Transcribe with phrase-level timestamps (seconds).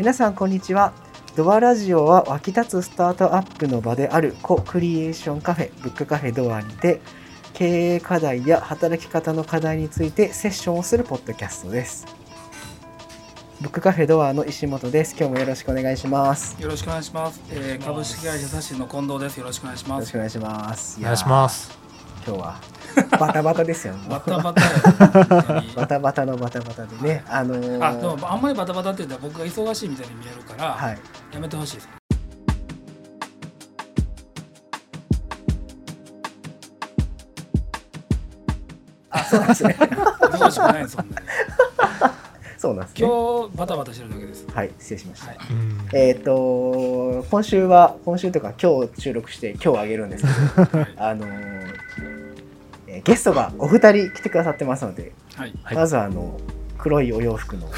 [0.00, 0.94] 皆さんこんにちは
[1.36, 7.02] ドアラジオは湧き立つスタートアップの場であるコクリエーションカフェブックカフェドアにて
[7.52, 12.06] 経営課題や働き方の課題についてセッションをするポッドキャストです
[13.60, 17.38] ブックカフェドアの石本です今日もよろしくお願いしますよろしくお願いします。
[17.50, 19.36] えー、株式会社サシの近藤です。
[19.36, 20.14] よろしくお願いしますよろしく。
[20.14, 21.78] お願いしますお願いします。
[22.26, 22.79] 今日は
[23.18, 24.60] バタバタですよねバタバタ
[25.76, 30.98] バタバタのバタバタでねあのーあ、でもあんまりバタバタって言ったら僕が忙しいみたいに見えるから、はい
[31.32, 31.88] やめてほしいです。
[39.10, 41.26] あそうなんですね忙しくないですそんなに。
[42.58, 44.46] そうなんですね今日バタバタしてるだけです。
[44.52, 45.38] はい失礼しました、はい。
[45.50, 50.94] うんえっ、と今週は今週というか今日収録して今日あげるんですけどはい。
[50.96, 52.19] あのー
[52.90, 55.54] えーゲストがお二人来てくださってますので、はい。
[55.62, 55.76] はい。
[55.76, 56.40] まずはあの
[56.76, 57.68] 黒いお洋服の。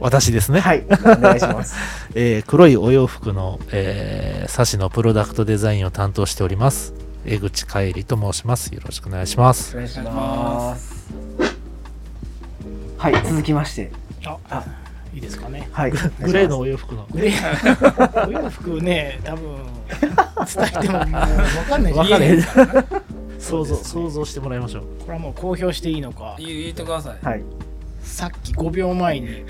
[0.00, 1.76] 私ですね、はいお願いします。
[2.16, 8.74] えー黒いお洋服の、えー、サシのプロダクトデザインを担当しております江口海里と申します。
[8.74, 9.76] よろしくお願いします。
[9.76, 10.92] お願いしまます。
[12.98, 13.92] はい続きまして。
[14.24, 14.64] ああ。
[15.14, 15.68] いいですかね。
[15.72, 15.90] はい。
[15.90, 15.98] グ
[16.32, 17.06] レーのお洋服の。
[17.12, 19.56] グレー、お洋服ね、多分
[20.46, 26.36] 伝えてももう分かんないし、分かんない想像想像してもらいましょうこれはもう公表していいのか。
[26.38, 27.26] 言言ってください。
[27.26, 27.42] はい
[28.02, 29.44] さっき5秒前に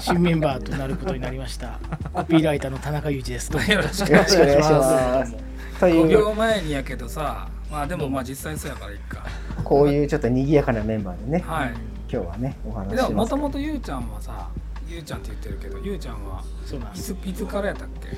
[0.00, 1.78] 新メンバーとなることになりました。
[2.12, 3.50] コピーライターの田中裕二です。
[3.50, 5.32] どうもよろしくお願いします
[5.80, 9.24] と5いう秒前にやけどさ、まあでもまあ実際そうやからいいか。
[9.64, 11.72] こういうちょっと賑やかなメンバーでねはい。
[12.10, 14.48] 今日はねお話しでもしますもともとゆうちゃんはさ、
[14.88, 17.12] ゆうちゃんって言ってるけど、ゆうちゃんはそうなんです。
[17.12, 18.08] いついつからやったっけ？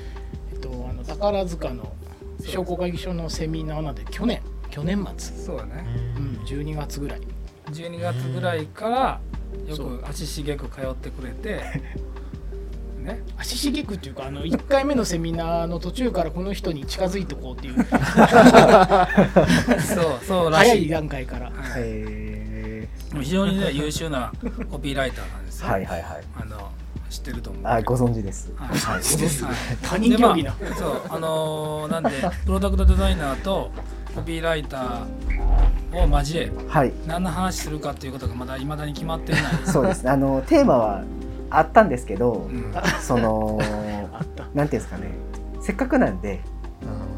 [0.53, 1.93] えっとあの宝塚の
[2.45, 4.41] 商工会議所のセミナーなんで去年
[4.75, 5.85] 去年末、そうやね。
[6.17, 7.21] うん、12月ぐらい。
[7.71, 9.21] 12月ぐらいから
[9.65, 11.61] よく足しげく通ってくれて
[12.99, 13.21] ね。
[13.37, 17.75] 足しげくっていうかあの1回目のセミナーの途中からこの人に近づいてこうっていう。
[19.79, 20.79] そうそうら早い。
[20.79, 21.45] しい、段階から。
[21.45, 21.53] はい。
[21.77, 22.89] え
[23.21, 24.33] 非常にね優秀な
[24.69, 26.23] コピーライターなんですー、よ、はいはいはい。
[26.41, 26.69] あの
[27.09, 27.63] 知ってると思う。
[27.65, 28.51] あご存知です。
[28.57, 28.67] はい。
[28.67, 29.03] はいはい。
[29.81, 30.51] 他人競技な。
[30.51, 32.09] でまあそうあのーなんで
[32.45, 33.71] プロダクトデザイナーと
[34.15, 36.93] コピーライターを交えはい。
[37.05, 39.43] 何の話するかっていうことがまだいまだに決まっていない。
[39.67, 40.03] そうです。
[40.03, 41.03] ねあのテーマは
[41.49, 42.73] あったんですけど、うん。
[43.01, 43.59] その。
[44.53, 45.11] なんていうんですかね。
[45.59, 46.39] せっかくなんで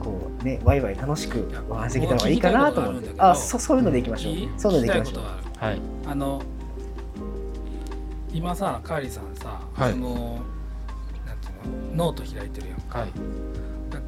[0.02, 3.14] こうねワイワイ楽しくお話できた方がいいかなと思って。
[3.18, 4.34] あそそういうのでいきましょう。
[4.34, 5.24] いいそういうのでいきましょう。
[5.64, 5.81] はい。
[6.08, 6.41] あの
[8.34, 9.91] 今さカーリーさんさ、はい。
[9.91, 11.50] そのなんてい
[11.94, 13.00] うのノート開いてるやんか。
[13.00, 13.09] はい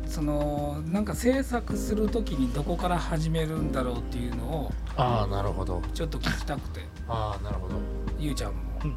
[0.09, 5.81] そのなんか制作するときにどこから始めるんだろうっていうのをああなるほど。
[5.93, 6.81] ちょっと聞きたくて。
[7.07, 7.75] ああなるほど。
[8.17, 8.57] ゆうちゃんも。
[8.83, 8.95] うんうん。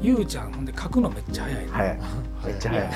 [0.00, 1.64] ゆうちゃんほんで書くのめっちゃ早い。
[1.64, 1.98] ね早い。
[2.46, 2.90] めっちゃ早い。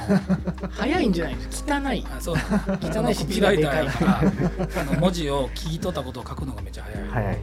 [0.70, 2.06] 早いんじゃないです汚い。
[2.16, 2.36] あそう。
[2.36, 7.38] なんだ汚いしコピーライターやからあの文字を聞き取ったことを書くのがめっちゃ早い、早い。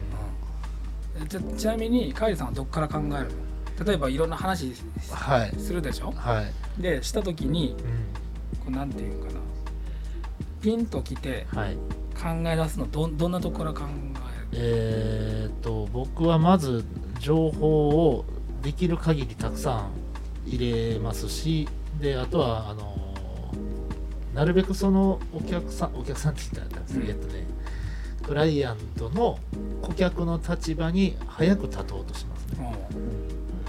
[1.20, 1.28] うん。
[1.28, 3.26] じゃちなみにカーリーさんはどこから考えるの？
[3.86, 4.72] 例えばいろんな話
[5.10, 5.54] はい。
[5.58, 6.12] するでしょ？
[6.12, 6.42] は
[6.78, 7.76] い、でした時に
[8.54, 9.40] うこうなんていうかな
[10.62, 11.58] ピンときて考
[12.46, 13.92] え出すのどどんなとこから考える？
[14.54, 16.84] えー、っと僕はまず
[17.18, 18.24] 情報を
[18.62, 19.90] できる限りたくさん
[20.46, 21.68] 入れますし
[22.00, 22.96] であとはあの
[24.34, 27.10] なるべくそのお客さんお客さんって言ったらすけど、うん。
[27.10, 27.46] えっとね
[28.22, 29.40] クライアントの
[29.82, 32.72] 顧客の立場に早く立とうとしますね。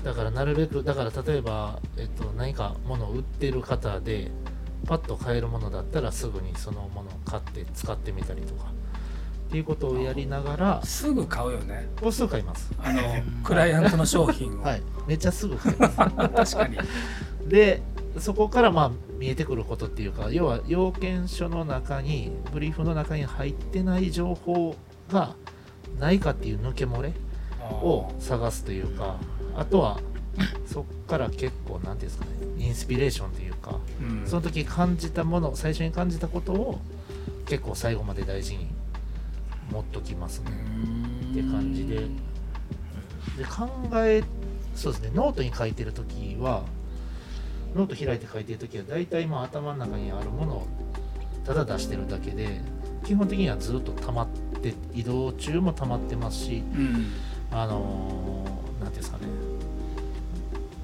[0.04, 4.30] だからなるべくだから例えば、えっと、何か物を売ってる方で
[4.88, 8.72] パッと買えるものだったらすぐにそのものを買って使ってみたりとか。
[9.48, 11.88] っていうことをやりながらすぐ買うよね。
[12.02, 12.72] こうすぐ買います。
[12.80, 13.02] あの
[13.44, 14.82] クライアントの商品を、はい。
[15.08, 15.96] めっちゃすぐ買います。
[16.58, 16.78] 確かに。
[17.48, 17.84] で
[18.18, 24.76] そこからまあ見えてくることっていうか要は要件書の中にブリーフの中に入ってない情報
[25.12, 25.36] が
[26.00, 27.14] ないかっていう抜け漏れ
[27.62, 29.18] を探すというか
[29.56, 30.00] あとは
[30.66, 34.28] そっから結構何ていうんですかねインスピレーションというかうん。
[34.28, 36.80] その時感じたもの最初に感じたことを
[37.46, 38.68] 結構最後まで大事に
[39.72, 40.52] 持っときますね。
[41.32, 41.96] って感じで。
[43.38, 44.24] で考え
[44.76, 46.64] そうですねノートに書いてる時は
[47.76, 50.68] ノート開いて書いてる時は大体まあ頭の中にあるものを
[51.46, 52.62] ただ出してるだけで
[53.06, 54.28] 基本的にはずっと溜まっ
[54.62, 57.08] て移動中も溜まってますしうん。
[57.52, 59.24] あのーなんていうんですかね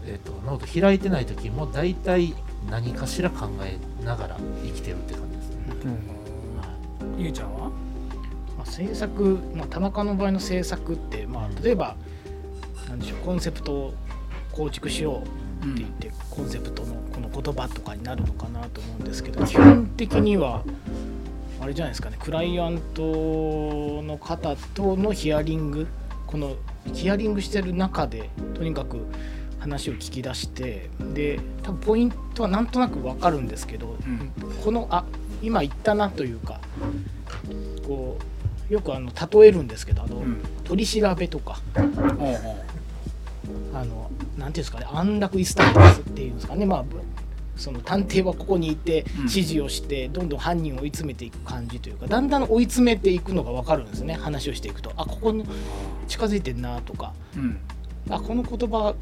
[0.09, 2.33] えっ、とノート開いてない時も大体
[2.69, 5.55] 何かしら考えながら生きてるって感じですね、
[7.15, 7.23] うん。
[7.23, 7.69] ゆうちゃんは？
[8.57, 11.95] まあ、制作、まあ、田中の場合の制作って、まあ、例えば
[12.89, 13.93] なんでしょうコンセプト
[14.51, 15.23] 構築しよ
[15.63, 20.63] ううんって言ってコンセプトのこの言葉とかになるのかなと思うんですけど基本的には
[21.61, 25.87] あれじゃないですかねクライアントの方とのヒアリング
[26.27, 26.55] この
[26.93, 29.05] ヒアリングしてる中でとにかく
[29.59, 34.31] 話を聞き出してで多分ポイントはなんとなく分かるんですけどうん。
[34.63, 35.05] このあ
[35.41, 36.59] 今言ったなというか
[37.85, 38.17] こ
[38.69, 39.11] うよくあの
[39.41, 40.41] 例えるんですけどあの、うん。
[40.63, 41.59] 取り調べとか
[43.73, 46.85] あのなんていうんですかね安楽椅子対決っていうんですかねまあ
[47.55, 49.19] その探偵はここにいてうん。
[49.21, 54.93] 指示をしてどんどん犯人を追い詰めていく感じというかだんだん追い詰めていくのが分かるんですね話をしていくと。
[54.95, 55.45] あここに
[56.07, 57.13] 近づいてんなとか。
[57.35, 57.59] うん。
[58.09, 58.95] あこの言葉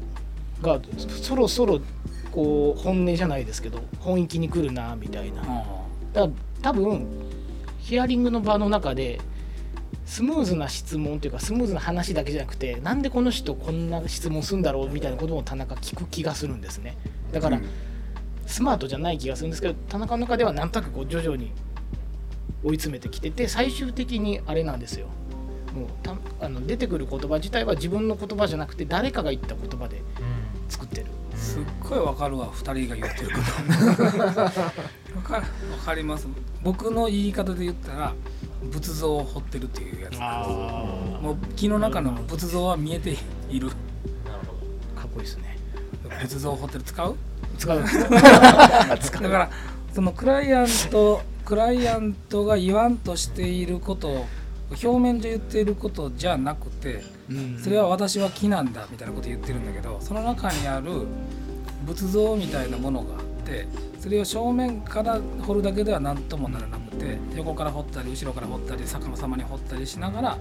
[0.62, 0.80] が
[1.22, 1.80] そろそろ
[2.32, 5.42] こう本音じゃないですけど本域に来るなみたいな。
[6.12, 6.28] だから
[6.62, 7.06] 多分
[7.78, 9.20] ヒアリングの場の中で
[10.04, 16.96] スムーズな質問というかスムーズな話だけじゃなくてなんでこの人こんな質問するんだろうみたいなことも田中聞く気がするんですね。
[17.32, 17.64] だから、うん。
[18.48, 21.52] スマートじゃない気がするんですけど田中の中ではなんとなくこう徐々に
[22.64, 25.06] 追い詰めてきてて最終的にあれなんですよ。
[25.74, 30.02] もうたあの出てくる言葉自体は自分の言葉じゃなくて誰かが言った言葉で
[30.68, 31.06] 作ってる。
[31.36, 34.40] すっごいわかるわ2人が言ってること。
[34.44, 34.50] わ
[35.22, 35.42] かわ
[35.84, 36.26] かります。
[36.62, 38.14] 僕の言い方で言ったら
[38.72, 40.16] 仏像を彫ってるっていうやつ。
[40.20, 40.44] あ
[41.22, 43.16] もう木の中の仏像は見えて
[43.48, 43.68] いる。
[43.68, 43.78] なる
[44.96, 45.58] ほかっこいいですね。
[46.20, 46.84] 仏像を彫ってる。
[46.84, 47.16] 使う？
[47.58, 47.82] 使う。
[47.82, 49.50] だから
[49.94, 54.26] そのクライアントクライアントが言わんとしていること
[54.70, 57.17] 表面上言っていることじゃなくてうん
[57.62, 61.06] それは私は木なんだみたいなこと言ってるんだけどその中にある
[61.84, 63.66] 仏像みたいなものがあって
[64.00, 70.38] それを正面から彫るだけでは何ともならなくて横から彫ったり後ろから彫ったり逆さまに彫ったりしながら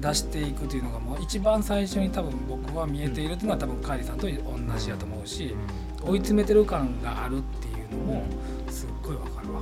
[0.00, 4.32] 出していくというのがもう一番最初に多分僕は見えているというのは多分カイリさんと同
[4.78, 5.54] じやと思うし
[6.02, 8.22] 追い詰めてる感があるっていうのも
[8.70, 9.60] すっごいわかるわ。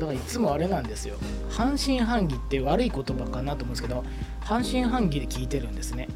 [0.00, 1.16] だからいつもあれなんですよ。
[1.50, 4.04] 半信半疑って悪い言葉かなと思うんですけど
[4.40, 6.08] 半信半疑で聞いてるんですね。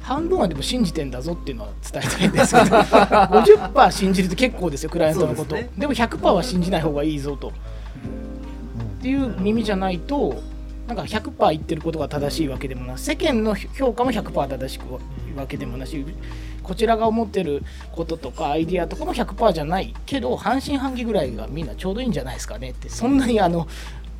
[0.00, 5.54] 半分はでも信じてんだぞっていうのは伝えたいんですけど 50%信じると結構ですよクライアントのこと。
[5.54, 7.48] で,、そうでも100%は信じない方がいいぞと。
[7.48, 7.52] っ
[9.02, 10.42] ていう耳じゃないと
[10.86, 14.84] なんか100%言ってることが正しいわけでもな世間の評価も100%正しく
[15.36, 16.04] わけでもなし
[16.70, 22.88] こちらが思ってることとかアイディアとかも100%じゃないけど半信半疑ぐらいがみんなちょうどいいんじゃないですかねって。
[22.88, 23.66] そんなにあの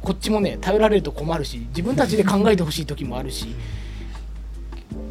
[0.02, 3.54] こっちもね頼られると困るし自分たちで考えてほしい時もあるし。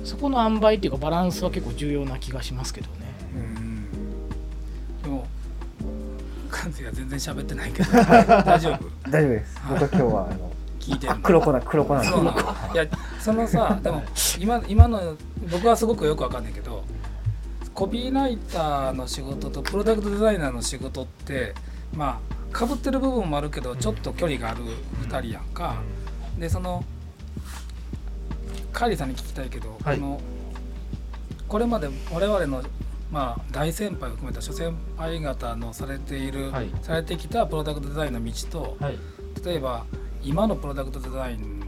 [0.04, 2.94] そこの塩梅っていうかバランスは結構重要な気がしますけどね。
[3.34, 3.88] うん。
[5.04, 5.26] でも
[6.50, 7.90] 関西が全然喋ってないけど。
[8.44, 9.10] 大丈夫？
[9.10, 9.62] 大丈夫です。
[9.70, 10.52] 僕は今日はあの
[10.82, 12.10] 聞いてる黒子だ黒子なんで。
[12.10, 12.24] そう。
[12.26, 12.40] なの
[12.74, 12.86] いや
[13.18, 14.04] そのさでも
[14.42, 15.16] 今今の
[15.50, 16.84] 僕はすごくよくわかんないけど
[17.80, 21.54] コピーライターの仕事とプロダクトデザイナーの仕事って
[21.96, 22.20] ま
[22.52, 24.66] あかぶってる部分もあるけどちょっと距離がある
[25.08, 25.82] 2人やんか、
[26.38, 26.84] でその
[28.74, 29.96] カーリーさんに聞きたいけど、はい。
[29.98, 30.22] この
[31.48, 32.64] これまで我々の
[33.14, 36.70] まあ大先輩を含めた諸先輩方のされている、はい。
[36.82, 38.98] されてきたプロダクトデザインの道とはい。
[39.46, 39.86] 例えば
[40.22, 41.62] 今のプロダクトデザイン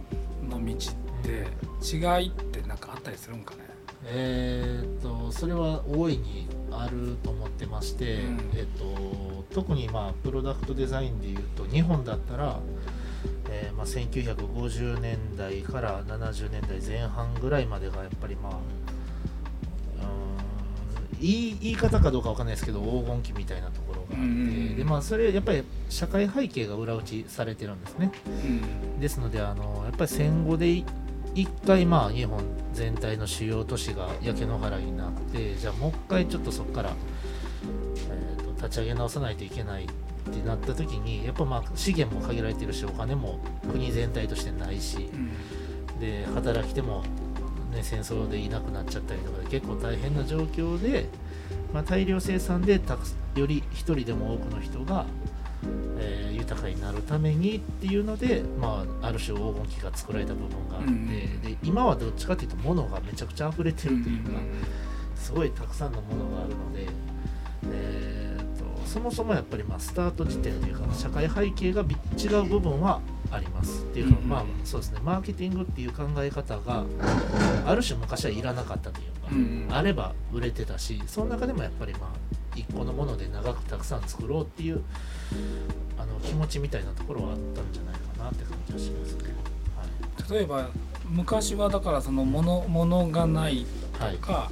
[0.50, 1.48] の道って
[1.82, 3.71] 違いって何かあったりするんかね？
[4.06, 8.52] えーっとそれは大いにあると思ってまして、うん。
[8.56, 12.60] えっと、特にまあプロダクトデザインでいうと日本だったら、
[13.50, 18.60] えーまあ、1950年代から70年代前半ぐらいまでがやっぱりまあ
[21.20, 24.76] いい言い方かどうかわかんないですけど黄金期みたいなところがあって、うん。
[24.76, 28.12] でまあそれやっぱり社会背景が裏打ちされてるんですね。
[28.26, 28.30] う
[28.98, 29.00] ん。
[29.00, 30.86] ですのであのやっぱり戦後でい
[31.34, 36.94] 一回まあ日本全体の主要都市が焼け野原になってじゃあもう一回ちょっとそこから、
[38.10, 43.40] えーと立ち上げ直さないといけないってなった時にやっぱまあ資源も限られてるしお金も
[43.72, 45.32] 国全体としてないしうん。
[46.00, 47.04] で働き手も、
[47.72, 51.08] ね、戦争でいなくなっちゃったりとかで結構大変な状況で、
[51.74, 53.02] まあ、大量生産でたく
[53.36, 55.06] より一人でも多くの人が、
[56.00, 61.08] えー豊かになるためにっていうので、まあ、ある種黄金期が作られた部分があって、うん
[61.42, 64.52] で今はどっちかっていうと物がめちゃくちゃ溢れてるというか、うん
[65.16, 66.88] すごいたくさんのものがあるので、
[67.72, 73.00] えーとそもそもやっぱりまあスタート時点というか社会背景がび違う部分は
[73.32, 76.84] ありますっていうか、うんまあそうですねマーケティングっていう考え方が
[77.66, 79.68] ある種昔はいらなかったというか、うん。
[79.70, 84.84] あれば売れてたしその中でもやっぱりまあ一個のもので長くたくさん作ろうっていう
[85.98, 89.32] あの気持ちみたいなところはあったんじゃないかなって感じはしますね。
[90.30, 90.70] 例えば
[91.10, 93.66] 昔はだからその物物がない
[94.22, 94.50] か、は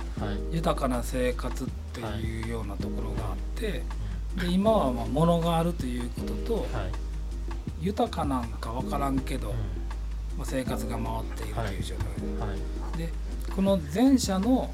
[0.51, 3.83] い豊かな生活っていうようなところがあって、
[4.35, 6.65] で今はまあ物があるということと、はい
[7.81, 9.53] 豊かなんか分からんけど、う
[10.37, 12.97] まあ、生活が回っているという状態。
[12.97, 13.13] でで
[13.55, 14.69] この前者の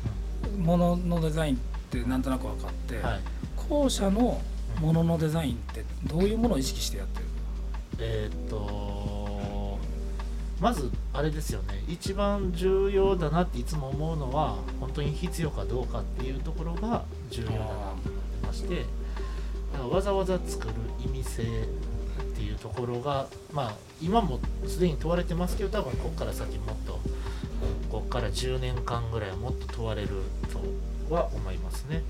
[0.57, 1.59] もののデザインっ
[1.91, 3.19] てなんとなく分かって、はい。
[3.69, 4.41] 後者の
[4.79, 7.25] もののデザインってどういうものを意識してやってる？
[7.99, 9.79] えっと
[10.59, 11.83] まずあれですよね。
[11.87, 18.85] 一番重要だなっていつも思うのは本当に必要かどうかっていうところが重要だなと思ってまして
[19.73, 21.45] だからわざわざ作る意味性っ
[22.35, 26.93] ていうところがまあ今もすでに問われてますけど多分ここから先もっと
[27.91, 30.09] ここから10年間ぐらいはもっと問われる
[31.09, 32.01] とは思いますね。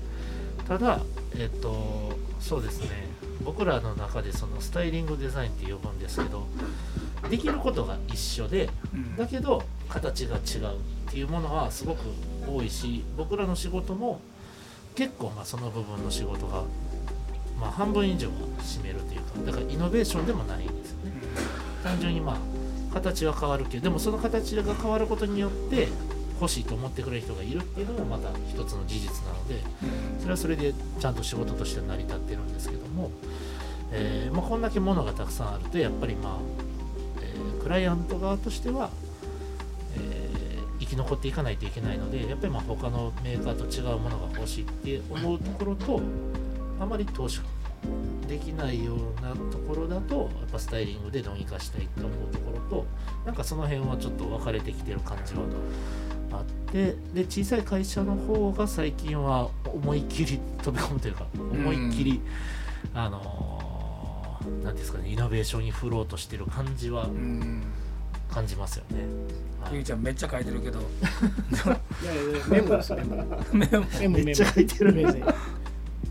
[0.68, 1.00] ただ
[1.38, 3.06] えっとそうですね。
[3.44, 6.46] 僕らの中でそのスタイリングデザインって呼ぶんですけど
[7.30, 9.16] できることが一緒でうん。
[9.16, 10.78] だけど形が違うっ
[11.10, 12.00] ていうものはすごく
[12.48, 14.20] 多いし僕らの仕事も
[14.96, 16.62] 結構まあその部分の仕事が
[17.60, 21.12] まあ半分以上は占めるというかだからイノベーションでもないんですよね。
[21.84, 22.36] 単純にまあ
[22.94, 25.88] 形は変わるけどでもその形が変わることによって
[26.40, 29.60] 欲しいと思ってくれる人がいるっていうのもまた一つの事実なので
[30.18, 33.10] それはそれでちゃんと仕事として成り立ってるんですけども、
[33.92, 36.38] えーまあ、こんだけ物がたくさんあるとやっぱりまあ、
[37.22, 38.90] えークライアント側としては、
[39.96, 40.36] えー
[40.78, 46.00] 生き残っていかないといけないのでやっぱりまあ他のメーカーと違うものが欲しいって思うところと
[46.78, 47.40] あまり投資
[48.28, 52.86] できないようなところだとやっぱスタイリングでどうにかしたいと思うところと
[53.24, 55.40] なんかその辺はちょっと分かれてきてる感じは
[56.38, 62.20] あってで小さい会社の方が最近は思いっきり飛び込むというか思いっきり、
[62.94, 63.76] あのー
[64.46, 67.62] なんていうんですかねイノベーションに振ろうとしてる感じはうん。
[68.30, 68.98] 感じますよね。
[69.62, 69.74] はい。
[69.74, 70.80] ゆうちゃんめっちゃ書いてるけど。
[70.82, 70.82] い
[72.04, 73.16] やいやメモですメモ。
[73.52, 74.18] メモ。
[74.24, 74.92] めっちゃ書いてる。
[74.92, 75.14] メモ。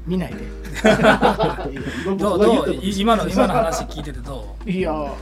[0.08, 0.46] 見ないで。
[2.18, 5.14] どうどうい今の今の話聞いててどいや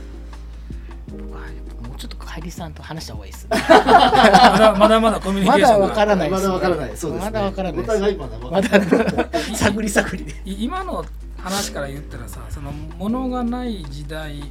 [2.34, 5.88] ぱもうちょっと帰りさんと話した方がいいですうまだまだまだコミュニケまだーションが。
[5.88, 6.98] わからないまだわからない。
[6.98, 7.26] そうですね。
[7.26, 8.52] まだわからないお互いまだわ。
[8.52, 11.06] まからないだ探り探り今の
[11.38, 14.44] 話から言ったらさその物がない時代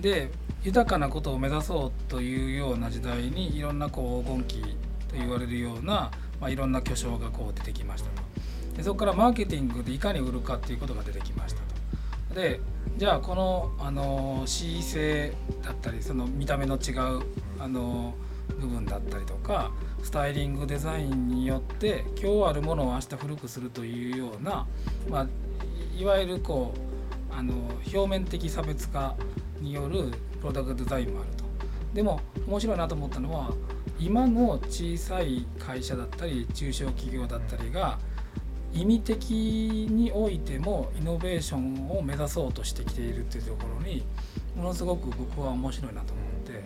[0.00, 0.30] で
[0.62, 4.76] 豊かなことを目指そうというような時代にいろんなこう黄金期
[5.08, 8.22] と言われるような、まあ、いろんな巨匠がこう出てきましたと
[8.76, 11.60] でそこからマーケティングでいかに売るかっていうことが出てきました
[12.34, 12.60] とで
[12.96, 15.32] じゃあこの、あの恣意性
[15.62, 17.22] だったりその見た目の違う、
[17.58, 18.14] あの
[18.60, 19.72] 部分だったりとか
[20.02, 24.66] スタイリングデザインによって今日あるものを明日古くするというような、
[25.08, 25.26] まあ、
[25.96, 26.74] いわゆるこ
[27.30, 27.54] うあの
[27.92, 29.16] 表面的差別化
[29.60, 31.44] によるプロダクトデザインもあると。
[31.94, 33.52] でも面白いなと思ったのは
[33.98, 37.98] 今の小さい会社だったり中小企業だったりが
[38.72, 39.30] 意味的
[39.90, 44.04] においてもイノベーションを目指そうとしてきているっていうところに
[44.56, 46.64] ものすごく僕は面白いなと思って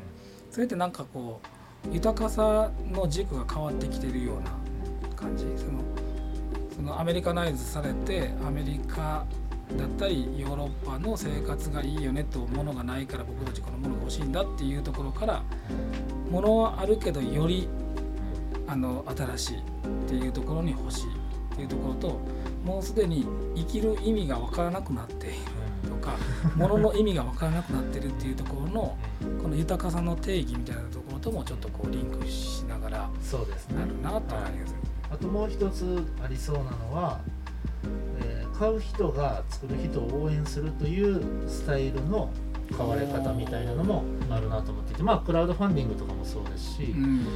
[0.50, 1.40] それってなんかこ
[1.90, 4.50] う豊かさの軸が変わってきてるような
[5.14, 5.44] 感じ。
[5.56, 5.80] その
[6.74, 9.24] そのアメリカナイズされてアメリカ
[9.78, 15.42] だったりヨーロッパの生活がいいよねとものがないから僕たちこのものが欲しいんだっていうところから
[16.30, 17.66] ものはあるけどより
[18.66, 19.60] あの新しいっ
[20.06, 21.06] ていうところに欲しい。
[21.56, 22.20] っていうところと
[22.64, 25.36] もうすでに生きる意味が分からなくなっている
[25.88, 26.16] とか
[26.54, 28.98] ものの意味が分からなくなってるっていうところの
[29.42, 33.78] この豊かさの定義みたいなところともちょっとこうリンクしながらそうですね。
[33.78, 34.74] なるなと思います。
[34.74, 34.78] る。
[35.10, 37.20] あともう一つありそうなのは、
[38.20, 42.30] えー買う人が作る人を応援するというスタイルの
[42.74, 47.26] 買われ方みたいなのもあるなと思っていてまあクラウドファンディングとかもそうですし、うん。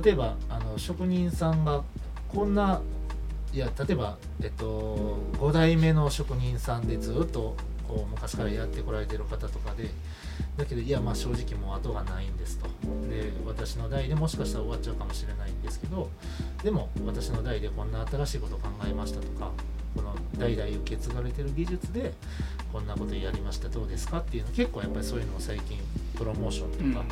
[0.00, 1.82] 例えばあの職人さんが
[2.28, 2.80] こんな
[3.52, 7.56] いや例えば、えっと、5代目の職人さんでずっと
[7.86, 9.90] こう昔からやってこられてる方とかで
[10.56, 12.66] だけどいやまあ正直もう後がないんですと。
[13.08, 16.08] で私の代でもしかしたら終わっちゃうかもしれないんですけど
[16.62, 19.50] でも私の代でこんな新しいこと考えましたとか
[19.94, 22.14] この代々受け継がれてる技術で
[22.72, 23.68] こんなことやりました。
[23.68, 24.20] どうですか？
[24.20, 25.78] っていうの結構やっぱりそういうのを最近
[26.16, 27.04] プロモーションとか、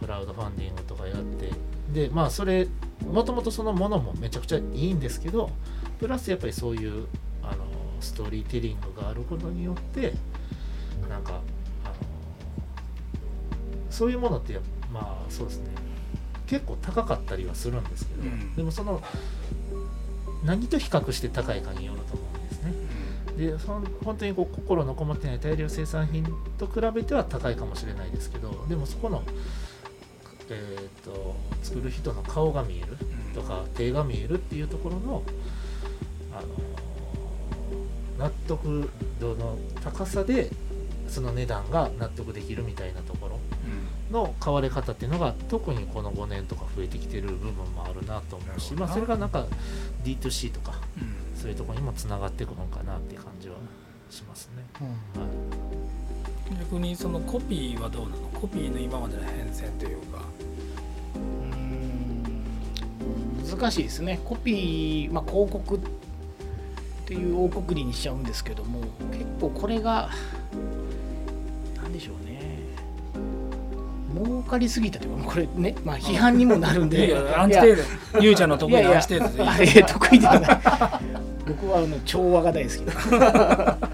[0.00, 1.50] クラウドファンディングとかやって
[1.92, 2.66] でまあそれ
[3.06, 5.50] もともとそのものもめちゃくちゃいいんですけど
[5.98, 7.06] プラスやっぱりそういう
[7.42, 7.64] あの
[8.00, 10.14] ストーリーテリングがあることによって
[11.08, 11.40] なんか
[11.84, 11.94] あの
[13.90, 14.58] そういうものって
[14.92, 15.70] まあそうですね。
[16.46, 18.56] 結構高かったりはするんですけど、うん。
[18.56, 19.00] でもその
[20.44, 22.74] 何と比較して高いかによると思うんですね。
[23.36, 26.24] でその本当にこう心のこもってない大量生産品
[26.58, 29.22] と比べては高いかもしれないですけどでもそこの、
[30.50, 33.34] えー、と作る人の顔が見えるうん。
[33.34, 35.22] とか手が見えるっていうところの、
[36.32, 38.90] あの納得
[39.20, 40.50] 度の高さで
[41.08, 43.38] その値段が納得できるみたいなところ
[44.10, 49.46] の買われ方っていうのが特にこの5年とか増えてきてる部分もあるなと思うし、まあ、それがなんか
[50.04, 51.20] D2C とかうん。
[51.40, 53.54] そういうところにもつながっていくのかなっていう感じは
[54.10, 54.64] しますね。
[54.78, 54.86] は
[55.24, 56.58] い。
[56.58, 58.28] 逆にそのコピーはどうなの？
[58.40, 60.24] コピーの今までの変遷というか。
[61.14, 62.44] うーん。
[63.58, 64.20] 難しいですね。
[64.24, 65.80] コピー、まあ、広告っ
[67.06, 70.10] ていう大くくりにしちゃうんですけども結構これが
[71.82, 72.40] 何でしょうね。
[74.14, 77.06] 儲かりすぎたというかこれね、まあ、批判にもなるんで。
[77.08, 77.84] いやアンチテーゼ
[78.20, 80.60] ゆうちゃんの得意なアンチテーゼでいい得意ではない。
[81.48, 82.92] 僕はあの調和が大好きだ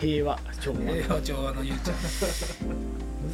[0.00, 0.78] 平和調和。
[0.80, 1.96] 平和調和のゆうちゃん。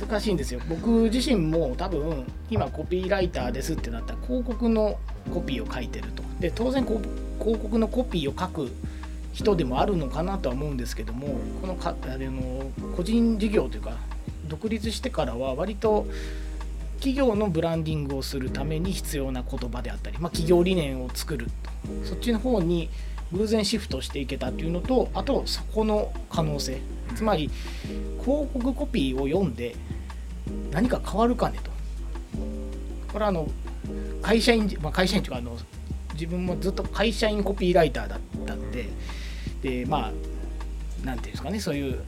[0.08, 0.60] 難しいんですよ。
[0.68, 4.98] 僕自身も多分今コピーライターですってなったら広告の
[5.32, 6.22] コピーを書いてると。
[6.40, 8.70] で当然広告のコピーを書く
[9.32, 13.92] 人でもあるのかなとは思うんですけどもこのかあれの個人事業というか
[14.48, 16.06] 独立してからは割と
[16.96, 21.48] 企業のブランディングをするために必要な言葉であったり、まあ、企業理念を作る
[22.04, 22.88] そっちの方に
[23.32, 26.78] 偶然シフトしていけたっていうのとあとそこの可能性。
[27.14, 27.50] つまり
[28.20, 29.74] 広告コピーを読んで
[30.70, 31.70] 何か変わるかねと。
[33.12, 33.48] これはあの
[34.20, 35.56] 会社員、まあ、会社員というかあの
[36.14, 38.86] 自分もずっと会社員コピーライターだったんで
[39.62, 42.02] でまあなんていうんですかねそういう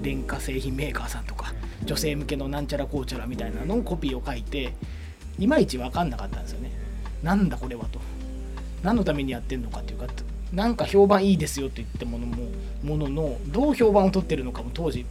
[0.00, 1.52] 電化製品メーカーさんとか
[1.84, 4.74] 女性向けのなんちゃらこうちゃらみたいなのをコピーを書いて
[5.38, 6.70] いまいち分かんなかったんですよね。
[7.22, 8.00] なんだこれはと。
[8.82, 10.06] 何のためにやってんのかっていうか
[10.54, 12.36] なんか評判いいですよって言ってものも
[12.82, 15.04] もののどう評判を取ってるのかも当時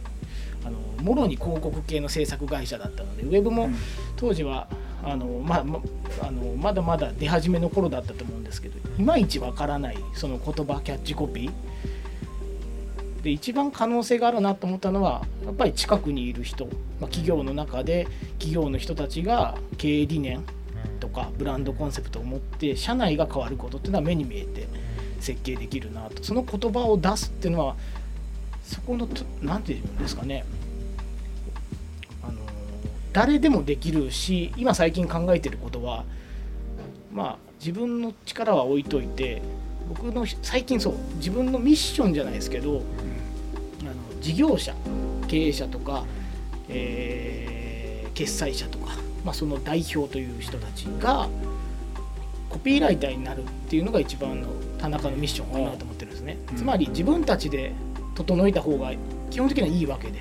[0.64, 3.68] あのもろに広告系の制作会社だったのでウェブも
[4.16, 4.68] 当時は
[5.02, 5.80] あの、まあま
[6.22, 11.52] あのまだまだ出始めの頃だったと思うんですけどいまいちわからないその言葉キャッチコピー。
[13.22, 16.74] で一番可能性があるなと思ったのはやっぱり近くにいる人、まあ、
[17.06, 18.06] 企業の中で
[18.38, 20.44] 企業の人たちが経営理念
[21.00, 24.68] とかブランドコンセプトを持って社内が変わることっていうのは目に見えて
[25.24, 26.22] 設計できるなと。
[26.22, 27.76] その言葉を出すっていうのは
[28.62, 29.08] そこの
[29.42, 30.44] 何て言うんですかね。
[32.22, 32.34] あの
[33.12, 36.04] 誰でもできるし今最近考えてることは
[37.12, 39.42] まあ自分の力は置いといて
[39.88, 42.82] 僕の最近そう自分のミッションじゃないですけど
[43.82, 44.74] あの事業者
[45.28, 46.04] 経営者とか、
[46.68, 47.44] えー
[48.14, 51.28] 決済者とか、まあ、その代表という人たちが
[52.48, 54.48] コピーライターになるっていうのが一番の
[54.84, 56.56] 田中のミッションかなと思ってるんですね、うん。
[56.56, 57.72] つまり自分たちで
[58.14, 58.92] 整えた方が
[59.30, 60.20] 基本的にはいいわけで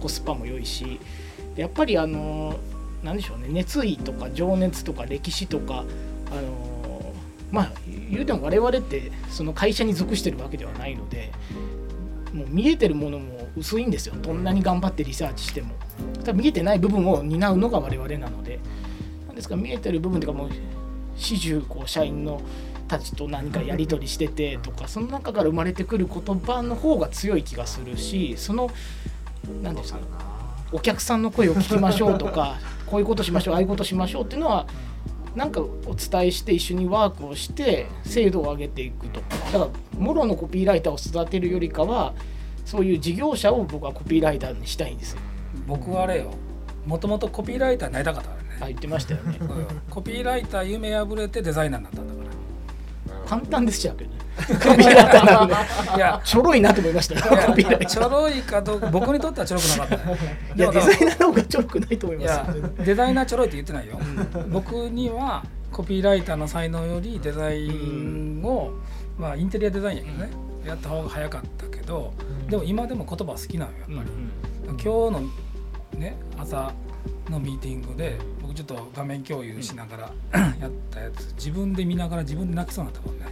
[0.00, 1.00] コスパも良いし
[1.54, 2.56] でやっぱりあの
[3.02, 5.84] なんでしょうね熱意とか情熱とか歴史とか
[6.30, 7.14] あの
[7.50, 7.72] まあ
[8.10, 11.32] 言うても我々ってその会社に属してるわけではないので
[12.32, 14.14] もう見えてるものも薄いんですよ。
[14.22, 15.74] どんなに頑張ってリサーチしても。
[16.20, 18.58] ただ見えてない部分を担うのが我々なので。
[19.26, 20.50] なんですか見えてる部分というかもう
[21.16, 22.40] 始終こう社員の
[22.92, 28.70] たちと何かやり取りしててとかその中から生まれてくる言葉の方が強い気がするしその
[29.62, 30.04] 何ですかね
[30.72, 34.66] お客さんの声を聞きましょうとか こういうことしましょうああいうことしましょうっていうのは
[35.34, 39.20] なんかお伝えして一緒にワークをして精度を上げていくと
[39.52, 42.12] だからもろのコピーライターを育てるよりかは
[42.66, 45.20] そういう事業者を僕はコピーライターにしたいんですよ。
[45.66, 46.34] 僕はあれよ。
[46.86, 48.48] もともとコピーライターになりたかったからね。
[48.60, 49.38] あ言ってましたよね。
[49.90, 52.21] コピーライター夢破れてデザイナーになったんだか
[53.32, 57.14] 簡単ですよけどねコピーライターなのでらいやちょろいなと思いました。
[57.14, 59.96] よコピーライタちょろいかどうか僕にとってはちょろくなかった。
[59.96, 62.84] ねーいやデザイナーの方がちょろくないと思いいます。
[62.84, 63.98] デザイナーちょろいって言ってないよ。
[64.50, 68.72] 僕にはコピーライターの才能よりデザインを、
[69.18, 70.30] まあインテリアデザインやけどね、
[70.66, 72.12] やった方が早かったけど
[72.48, 74.10] でも今でも言葉好きなのよやっぱり、
[74.68, 75.20] 今日の
[75.98, 76.72] ね朝
[77.30, 78.18] のミーティングで
[78.52, 80.12] 僕ちょっと画面共有しながら
[80.60, 81.34] やったやつ。
[81.34, 83.26] 自分で見ながら自分で泣きそうになったもんね。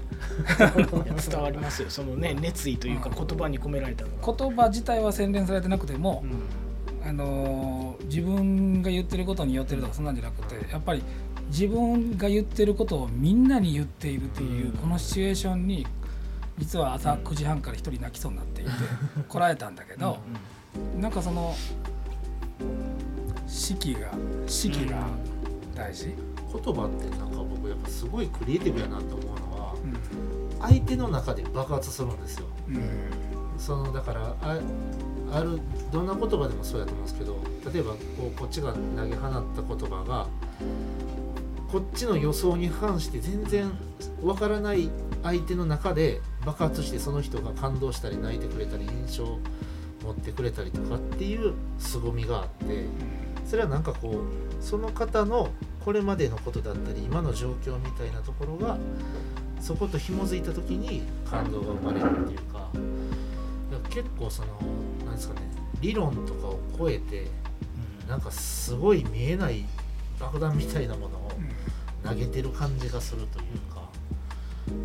[1.30, 1.90] 伝わりますよ。
[1.90, 6.24] そのね熱意というか言葉に込められた言葉自体は洗練されてなくても、
[7.04, 11.02] あのー自分が言ってることによってるとかそんなんじゃなくてやっぱり
[11.48, 14.72] 自分が言ってることをみんなに言っているっていう、うん。
[14.72, 15.87] このシチュエーションに
[16.59, 18.70] 実は朝9時半から一人泣きそうになっていて
[19.28, 20.18] こらえたんだけど、
[21.00, 21.54] なんかその
[23.51, 24.13] 式が
[24.47, 25.07] 式が
[25.75, 26.15] 大事、
[26.53, 30.61] 言葉ってなんか僕やっぱすごいクリエイティブやなと思うのはうん。
[30.61, 32.47] 相手の中で爆発するんですよ。
[32.69, 32.81] うん。
[33.59, 34.59] そのだからあ
[35.33, 35.61] ある
[35.93, 37.37] どんな言葉でもそうやと思うんですけど
[37.73, 40.27] 例えばこうこっちが投げ放った言葉が
[41.71, 43.71] こっちの予想に反して全然
[44.23, 44.91] わからない
[45.23, 49.39] 相手の中で爆発してその人が感動したり泣いてくれたり印象を
[50.03, 52.87] 持ってくれたりとかっていう凄みがあって
[53.51, 55.51] それはなんかこうその方の
[55.85, 58.79] これまでのことだったり今の状況みたいなところが
[59.61, 62.71] そこと紐づいた時に感動が生まれるっていうか
[63.89, 64.57] 結構その
[65.05, 65.41] なんですかね
[65.81, 67.27] 理論とかを超えて
[68.09, 69.65] なんかすごい見えない
[70.21, 71.33] 爆弾みたいなものを
[72.05, 73.89] 投げてる感じがするというか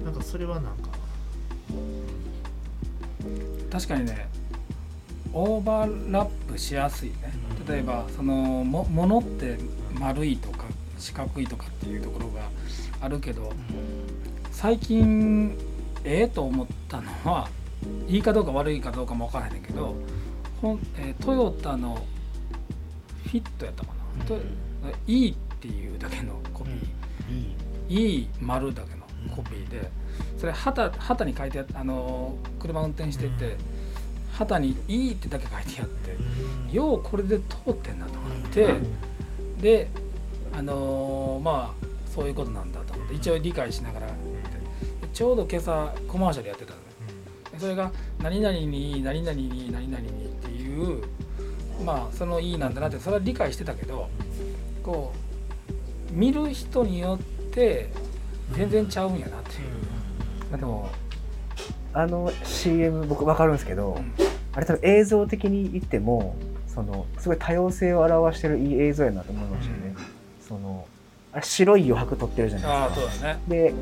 [0.03, 0.89] なんかそれはなんか
[3.71, 4.27] 確かにね
[5.33, 9.57] オーバーラップしやすいね例えばそのもものって
[9.99, 10.65] 丸いとか
[10.97, 12.41] 四角いとかっていうところが
[13.01, 13.51] あるけど
[14.51, 15.57] 最近
[16.03, 17.49] ええと思ったのは
[18.07, 19.95] いいかどうか悪いかどうかも分からへんけど
[20.61, 22.05] ほん、えートヨタの
[23.25, 24.37] フィットやったかな、と
[25.07, 29.03] E っていうだけのコピー、E 丸だけの
[29.35, 29.89] コピーで
[30.37, 33.57] それ旗旗に書いてあのー車運転してて
[34.37, 38.73] 旗に「E」ってだけ書いてあってようこれで通ってんなと思って
[39.61, 39.89] で
[40.53, 44.07] あのーまあそういうことなんだと思って一応理解しながら
[45.13, 46.83] ちょうど今朝コマーシャルやってたのね。
[47.51, 51.03] でそれが「何々に何々に何々に」っていう
[51.85, 54.09] まあその「いい」なんだなってそれは理解してたけど
[54.83, 55.13] こ
[56.09, 57.89] う見る人によって
[58.53, 59.61] 全然ちゃうんやなっていう。
[60.51, 60.89] まあでも
[61.95, 64.13] あの CM 僕分かるんですけど、うん
[64.55, 69.93] あれ多分映像的に言ってもそのすごい多様性を表してるいい映像やなと思いましたね、
[70.39, 70.87] その
[71.33, 73.11] あれ白い余白撮ってるじゃないああですか。
[73.11, 73.39] そうだね。
[73.49, 73.73] で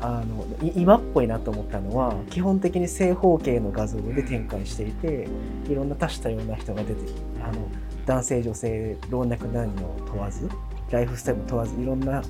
[0.00, 5.28] あのい今っぽいなと思ったのは基本的に正方形の画像で展開していて
[5.68, 7.00] いろんな多種多様な人が出て
[7.40, 7.68] あの
[8.04, 10.50] 男性女性老若男女問わず
[10.90, 12.22] ライフスタイルも問わずいろんな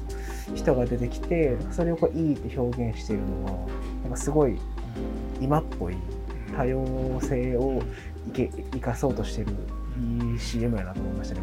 [0.55, 3.53] 人が出てきてそれをこういいって表現しているのは
[4.03, 4.59] なんかすごい
[5.41, 5.97] 今っぽい
[6.57, 7.83] 多様性を
[8.29, 9.53] いけ生かそうとしてる
[10.33, 11.41] いい CM やなと思いましたね。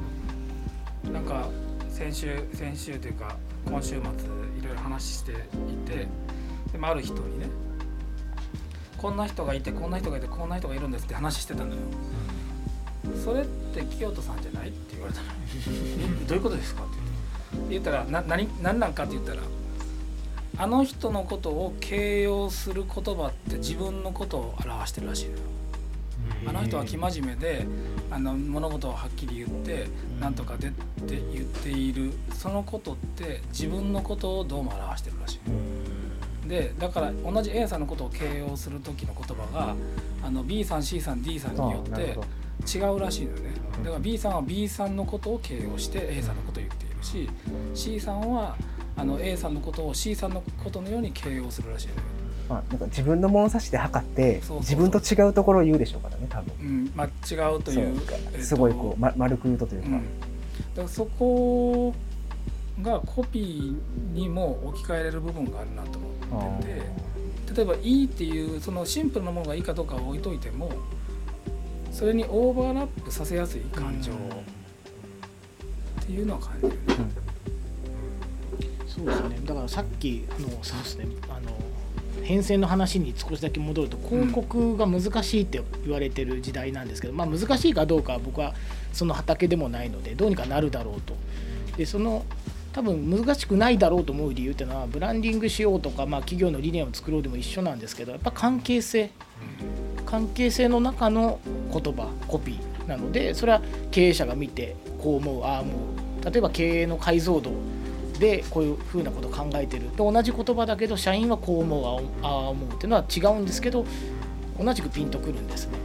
[1.13, 1.47] なんか
[1.89, 3.35] 先週先週というか
[3.65, 4.01] 今週末い
[4.63, 5.35] ろいろ話してい
[5.87, 6.07] て
[6.71, 7.47] でもある人にね
[8.97, 11.81] こんな人がいてこんな人がいてこんな人がいるんですって話してたのよ。
[13.23, 14.69] それって清人さんじゃない？
[14.69, 15.27] って言われたの
[16.23, 16.83] えどういうことですか？
[16.83, 16.93] って
[17.71, 19.41] 言ったらな何何なんかって言ったら
[20.59, 25.37] あの人のことを形容する言葉って自分のことを表してるらしいのよ。
[26.47, 27.65] あの人は生真面目で
[28.11, 29.87] あの物事をはっきり言って
[30.19, 32.11] なんとかでって言っている。
[32.33, 35.39] そのことって自分のことをどうも表してるらし
[36.45, 39.75] いでだから同じ A さんのことを形容する時の言葉が
[40.23, 42.17] あの B さん C さん D さんによって
[42.77, 43.51] 違うらしいのよね
[43.83, 47.29] だから B さんは B さんのことを形容して A さんのことを言っているし
[47.73, 48.55] C さんは
[48.99, 51.87] あの A さんのことを C さんのことのように形容するらしい
[52.49, 56.53] まあ、なんか自分の物差しで測って自分と違うところを言うでしょうからね多分。
[56.59, 57.99] うんまあ、違うという
[58.41, 59.99] すごいこう、ま、丸く言うとというか、うん、だ
[60.77, 61.93] からそこ
[62.81, 65.99] がコピーにも置き換えれる部分があるなと
[66.31, 67.09] 思ってて。
[67.55, 70.71] 例えば「いい」っていうそのシンプルなものがいいかどうかは置いといても
[71.91, 74.15] それにオーバーラップさせやすい感情っ
[76.05, 76.75] ていうのは感じるね。
[78.89, 81.51] そうですねだからさっきのそうですねあの
[82.23, 88.53] 変遷の話に少しだけ戻ると広告が難しいって言われてる時代なんですけど、まあ、難しいかどうかは僕は
[88.91, 91.15] その畑でもないのでどうにかなるだろうと。
[91.77, 92.25] でその
[92.73, 99.11] 多分難しくないだろうと思う理由っていうのはブランディングしようとか、まあ、企業の理念を作ろうでも一緒なんですけどやっぱ関係性
[100.05, 101.39] 関係性の中の
[101.71, 107.51] 言葉コピーなのでそれは経営者が見てこう思うああ思う例えば経営の解像度
[108.19, 109.87] でこういうふうなことを考えてる。
[109.95, 111.85] と同じ言葉だけど社員はこう思う
[112.21, 113.85] あああ思うっていうのは違うんですけど
[114.59, 115.77] 同じくピンとくるんですね。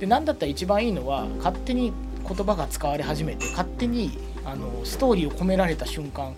[0.00, 1.92] で何だったら一番いいのは勝手に
[2.26, 6.34] 言葉が使われ始めて勝手にあのストーリーを込められた瞬間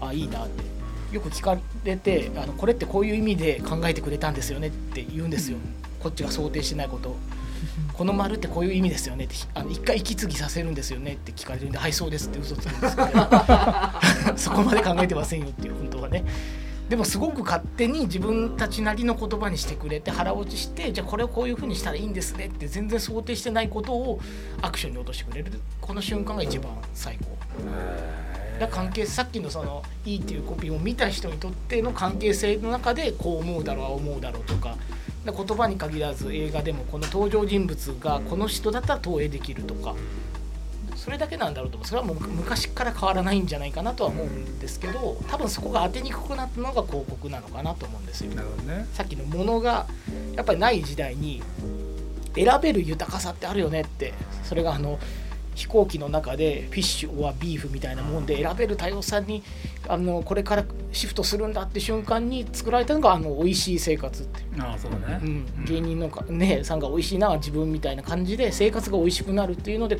[0.00, 0.64] あいいなって
[1.14, 5.58] よく聞かれてあのこれってこういう意味で考えてくれたんですよねって言うんですよ、
[6.00, 7.16] こっちが想定してないことを
[8.00, 13.08] この丸ってこういう意味ですよねってあの一回息継ぎさせるんですよねって聞かれるんではいそうですって嘘つくんですけど。
[14.36, 16.24] そこまで考えてませんよっていう本当はね。
[16.88, 24.18] でもすごく勝手に自分たちなりの言葉にしてくれて腹落ちしてじゃあこれをこういうふうにしたらいいんですねって全然想定してないことを
[24.62, 25.52] アクションに落としてくれる。
[25.82, 27.36] この瞬間が一番最高。
[28.58, 34.78] だ関係さっきのその「いい」っていうコピーを見た人にとっての関係性の中でこう思うだろうああ思うだろうとか
[35.24, 39.94] 言葉に限らず映画でもこの登場人物がこの人だったら投影できるとか
[40.96, 41.86] それだけなんだろうと思う。
[41.86, 48.30] それはもう昔から変わらないんじゃないかなとは思うんですけど多分そこが当てにくくなったのが広告なのかなと思うんですよ。
[48.32, 48.86] ね。
[48.92, 49.86] さっきのものが
[50.36, 51.42] やっぱりない時代に
[52.34, 54.12] 選べる豊かさってあるよねって
[54.44, 54.98] それがあの
[55.60, 59.42] 飛行機の中でフィッシュはビーフみたいなもんで選べる多様さに
[59.88, 69.98] あのこれからシフトするんだって瞬間に作られたのがあの美味しい生活っていう、ああそうね、うん、芸人のか、ね、さんが美味しいな自分みたいな感じで生活が美味しくなるっていうので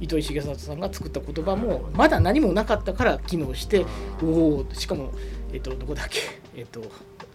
[0.00, 3.84] 糸井重里さんが作った言葉もまだ何もなかったから機能して
[4.22, 5.12] おおしかも、
[5.52, 6.20] えっと、どこだっけ、
[6.56, 6.80] えっと、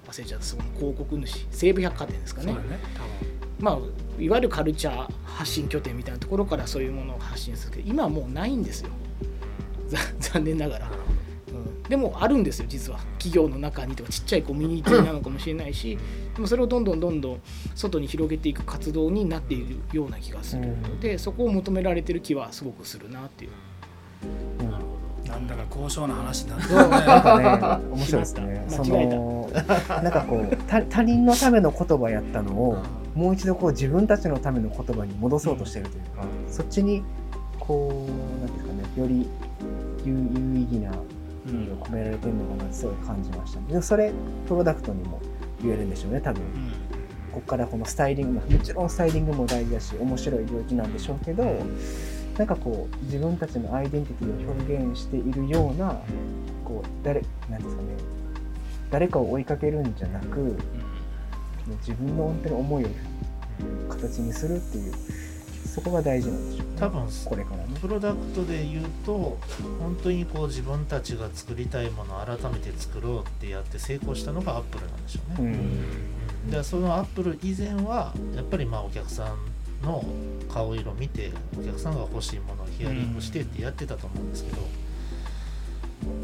[0.07, 0.45] 忘れちゃった。
[0.45, 2.53] その広告主西武百貨店ですかね。
[2.53, 2.79] そうだね
[3.61, 3.77] まあ、
[4.19, 8.89] いわゆるカルチャー発信拠点みたいなところからそういうものを発信するけど今はもうないんですよ。
[9.87, 10.89] ざ 残念ながら、う
[11.53, 12.99] ん、でもあるんですよ実は。
[13.19, 15.97] 企業の中にとかちっちゃいコミュニティなのかもしれないし
[16.35, 17.41] でもそれをどんどんどんどん
[17.75, 23.51] 外に広げていく活動になっているような気がするので、そこを求められてる気はすごくするなっていう。
[24.61, 25.01] うん。
[25.29, 26.99] なんだか高尚な話になってそうなんね
[27.59, 28.65] かね 面白いですね。
[28.67, 29.15] そ間違えた。
[29.15, 29.49] の
[30.03, 32.77] なんかこう他 他人のための言葉やったのを
[33.15, 37.03] もう一度こう自分たちのための言葉に戻そうとしてるというか、そっちに
[37.59, 39.29] こうなんていうんですかねより
[40.05, 40.91] 有有意義な
[41.47, 43.65] 意味が込められてるのかなってすごい感じましたね。
[43.69, 44.11] でもそれ
[44.47, 45.19] プロダクトにも
[45.61, 46.41] 言えるんでしょうね多分。
[47.31, 51.45] ここからこのスタイリングもちろんスタイリングも大事だし面白い領域なんでしょうけど
[52.37, 56.01] なんかこう自分たちのアイデンティティを表現しているような
[56.65, 57.87] こう誰なんですかね
[58.89, 60.57] 誰かを追いかけるんじゃなく
[61.71, 62.87] もう自分の本当に思いを
[63.89, 64.93] 形にするっていう
[65.65, 67.63] そこが大事なんでしょうね多分これからね。
[67.79, 69.37] プロダクトで言うと
[69.79, 75.51] 本当にこう自分たちが作りたいものを改めて作ろうってやって成功したのがアップルなんでしょうね。
[76.45, 80.03] うんでそのアップル以前はやっぱりまあお客さんの
[80.51, 84.57] 顔色見てお客さんが欲しいものをヒアリングしてってやってたと思うんですけど、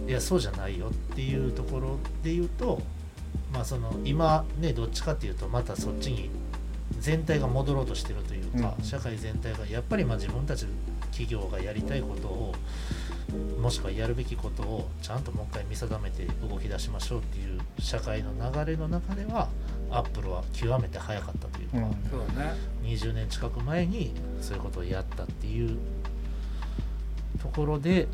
[0.07, 2.81] いやそうじゃないよっていうところで言うと
[3.53, 6.29] まあその今ねどっちかっていうとまたそっちに
[6.99, 8.83] 全体が戻ろうとしてるというか、うん。
[8.83, 10.65] 社会全体がやっぱりまあ自分たち
[11.11, 12.55] 企業がやりたいことを
[13.61, 19.49] もしくはやるべきことをちゃんともう一回見定めて動き出しましょうっていう社会の流れの中では
[19.91, 21.83] アップルは極めて早かったというか、うん。
[22.09, 22.53] そうだね。
[22.83, 25.77] 20年近く前にそういうことをやったっていう
[27.41, 28.07] ところで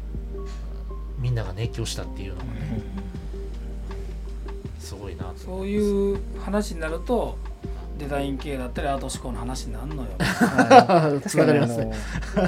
[1.20, 2.82] みんなが熱狂したっていうのがね、
[4.84, 7.38] すごいなとそういう話になると
[7.98, 10.10] デザイン系だったりアート思考の話になるのよ。
[10.18, 11.22] はい。
[11.22, 11.60] 確かに。
[11.60, 11.94] あの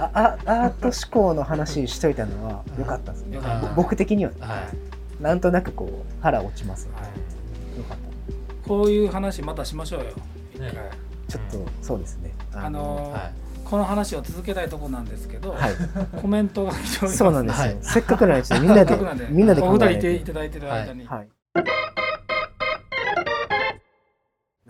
[0.02, 3.36] ああアート思考の話しといたのは良かったですね。
[3.36, 4.38] よかった僕的にはね。
[4.42, 4.68] は
[5.20, 7.78] い、なんとなくこう腹落ちますはい。
[7.78, 7.98] よかっ
[8.64, 8.68] た。
[8.68, 10.06] こういう話またしましょうよ。
[10.56, 10.74] 一回。
[10.74, 10.90] ね。
[11.28, 12.34] ちょっとそうですね。
[12.54, 13.34] あのーはい。
[13.66, 15.74] この話を続けたいところなんですけど、はい、
[16.22, 17.64] コメントが来ておりますそうなんですよ。
[17.64, 17.78] はい。
[17.82, 18.60] せっかくなんですよ。
[18.62, 18.98] みんなで
[19.30, 21.28] みんなでお二人いていただいてる間に、はい。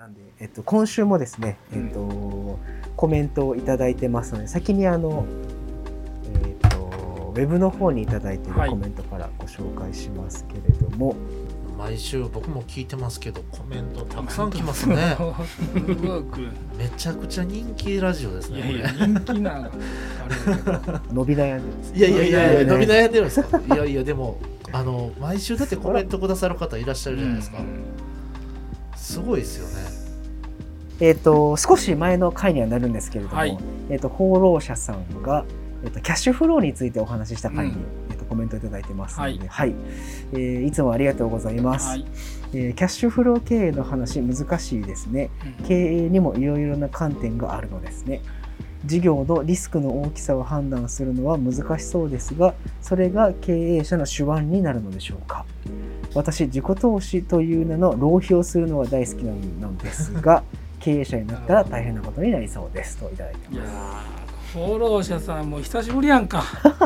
[0.06, 2.60] なんで、えっと、今週もですね、えっと、
[2.96, 5.26] コメントをいただいてますので、先にあの、
[6.44, 8.70] えっと、ウェブの方にいただいているはい。
[8.70, 11.16] コメントからご紹介しますけれども、
[11.76, 15.18] 毎週僕も聞いてますけどコメントたくさん来ますね。
[16.78, 19.72] めちゃくちゃ人気ラジオですねいやいや人気な
[21.12, 21.94] 伸び悩んでます。
[21.96, 24.38] いやいやいやいやね伸び悩んでるんですかいやいやでも
[24.72, 27.58] あの毎週だってコメントくださる方いらっしゃるじゃないですか、
[29.06, 29.86] すごいですよね。
[31.00, 33.58] えっと、少し前の回にはなるんですけれども、はい。
[33.90, 35.46] えっと、放浪者さんが、
[35.84, 37.80] えっと、キャッシュフローについてお話しした回に、うん。
[38.10, 39.48] えっと、コメントいただいてますので、はい。
[39.48, 39.76] はい。
[40.34, 42.06] えーいつもありがとうございます、はい、
[42.54, 45.30] えーキャッシュフロー経営の話難しいですね。
[45.60, 45.66] うん。
[45.68, 48.22] 経営にもいろいろな観点があるのですね
[48.86, 55.46] 事業のリスクの大きさを判断するのは難しそうですがそれが経営者の手腕になるのでしょうか？
[56.14, 59.34] 私自己投資という名の浪費をするのが大好きな
[59.68, 60.44] のですが
[60.80, 64.04] 経営者になったら大変なことになりそうですといただいていやま
[64.52, 66.42] すー放浪者さんもう久しぶりやんか。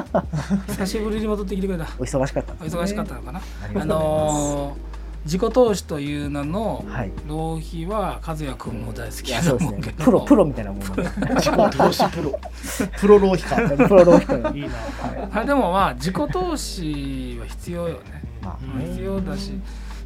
[0.70, 1.84] 久しぶりに戻ってきてくれた。
[2.00, 4.88] お忙しかったんお忙しかったのかな、あありがとうございます、のー
[5.26, 7.12] 自己投資という名のはい。
[7.28, 9.98] 浪費は和也君も大好いきやと思うけど。
[9.98, 9.98] ね。
[10.06, 11.04] プロプロみたいなもんなんで
[11.36, 12.40] 自己投資プロ。
[13.00, 14.70] プロ浪費かプロ浪費といういい。
[14.70, 18.24] なあでもまあ自己投資は必要よね。
[18.42, 19.60] まあ必要だし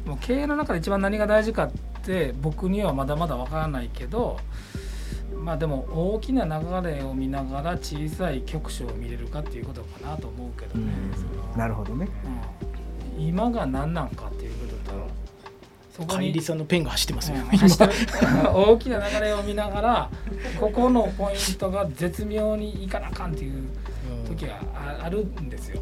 [0.06, 1.70] もう経営の中で一番何が大事かっ
[2.02, 4.38] て僕にはまだまだわからないけど
[5.42, 10.92] まあでも大きな流れを見ながら小さい局所を見れるかっていうことかなと思うけどね、
[11.56, 12.08] なるほどね。
[13.16, 13.28] うん。
[13.28, 15.24] 今が何なんかっていうことと
[15.92, 16.26] そこに。
[16.28, 17.92] 管理さんのペンが走ってますよ、うん走ってる
[18.54, 20.10] 大きな流れを見ながら
[20.60, 23.68] ここのポイントが絶妙にいかなあかんっていう
[24.28, 25.80] 時がああるんですよ。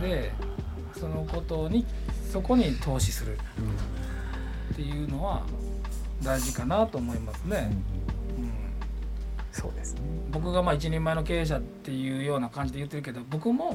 [0.00, 0.32] で
[0.98, 1.86] そのことに
[2.32, 3.38] そこに投資する。
[4.72, 5.42] っていうのは
[6.22, 7.70] 大事かなと思いますね。
[8.38, 8.50] うん。
[9.52, 10.00] そうですね。
[10.30, 13.74] 僕がまあ一人前の経営者っていうような感じで言ってるけど僕も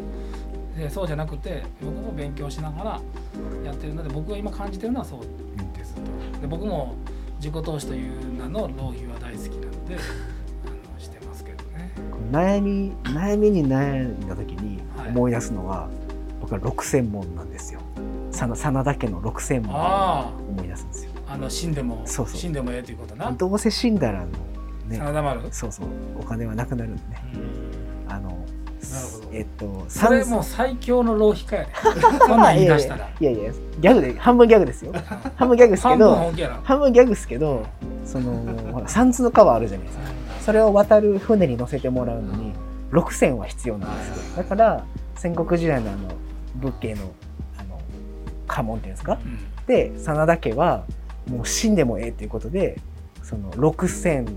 [0.78, 3.02] えーそうじゃなくて僕も勉強しながら
[3.64, 5.20] やってるので僕が今感じてるのはそう
[5.78, 6.02] ですと。
[6.42, 6.96] で僕も
[7.38, 11.92] 自己投資という名の浪費は大好きなのであのしてますけどね。
[12.32, 15.10] 悩み悩みに悩んだ時にはい。
[15.10, 15.90] 思い出すのは、
[16.42, 17.80] 僕は六千問なんですよ。
[18.32, 21.12] 真真田家の六千問をあ思い出すんですよ。
[21.28, 22.38] ああの死んでもそうそう。
[22.38, 23.32] 死んでもええということな。
[23.32, 24.28] どうせ死んだらあの
[24.88, 25.88] ね真田丸そうそう。
[26.20, 27.22] お金はなくなるんでね。
[28.08, 28.38] あの
[29.32, 31.70] えっとそれもう最強の浪費家やね
[32.26, 33.10] そんなん言い出したら。
[33.20, 34.94] いやいやいやギャグで半分ギャグですよ。
[35.36, 36.16] 半分ギャグですけ半分ど
[36.64, 37.66] 半分ギャグですけど
[38.06, 38.32] その
[38.74, 40.04] ほら三途の川あるじゃないですか。
[40.42, 42.54] それを渡る船に乗せてもらうのに
[42.92, 44.38] 6000は必要なんですよ。
[44.38, 44.84] だから
[45.16, 46.10] 戦国時代のあの
[46.56, 47.02] 仏系の
[47.60, 47.80] あの
[48.48, 49.18] 家紋っていうんですか？
[49.24, 49.40] うん。
[49.66, 50.84] で真田家は
[51.30, 52.78] もう死んでもええということで
[53.24, 54.30] その6000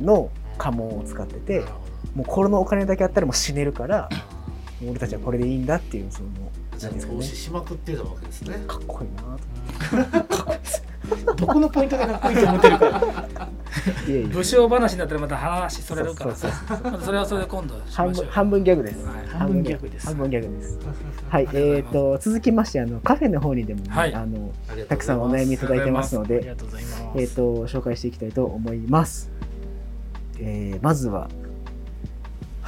[0.00, 1.72] の家紋を使っててなるほ
[2.14, 4.08] もうこのお金だけあったらもう死ねるから
[4.86, 6.28] 俺たちはこれでいいんだっていうその
[6.72, 7.18] どじゃあ何ですかね。
[7.18, 8.54] 投資しまくってたわけですね。
[8.66, 12.88] かっこいいなとどこのポイントがかっこいいと思ってるか
[14.06, 16.34] いやいや武将話になったらまた話それるから。
[16.34, 16.46] そ
[17.12, 18.26] れはそれで今度しましょう。
[18.26, 19.26] よ半分半分ギャグです、はい。
[19.28, 19.88] 半分ギャグ。
[19.88, 20.06] です。
[20.06, 20.78] 半分ギャグです。
[21.28, 21.48] はい。
[21.52, 21.92] えっ、ます。
[21.92, 24.14] と続きましてあのカフェの方にでもね、はい。
[24.14, 24.52] あの
[24.88, 29.30] たくさんお悩みいただいてますのありでがとうございます、えっ、と紹介していきたいと思います、
[30.38, 31.28] えーまずは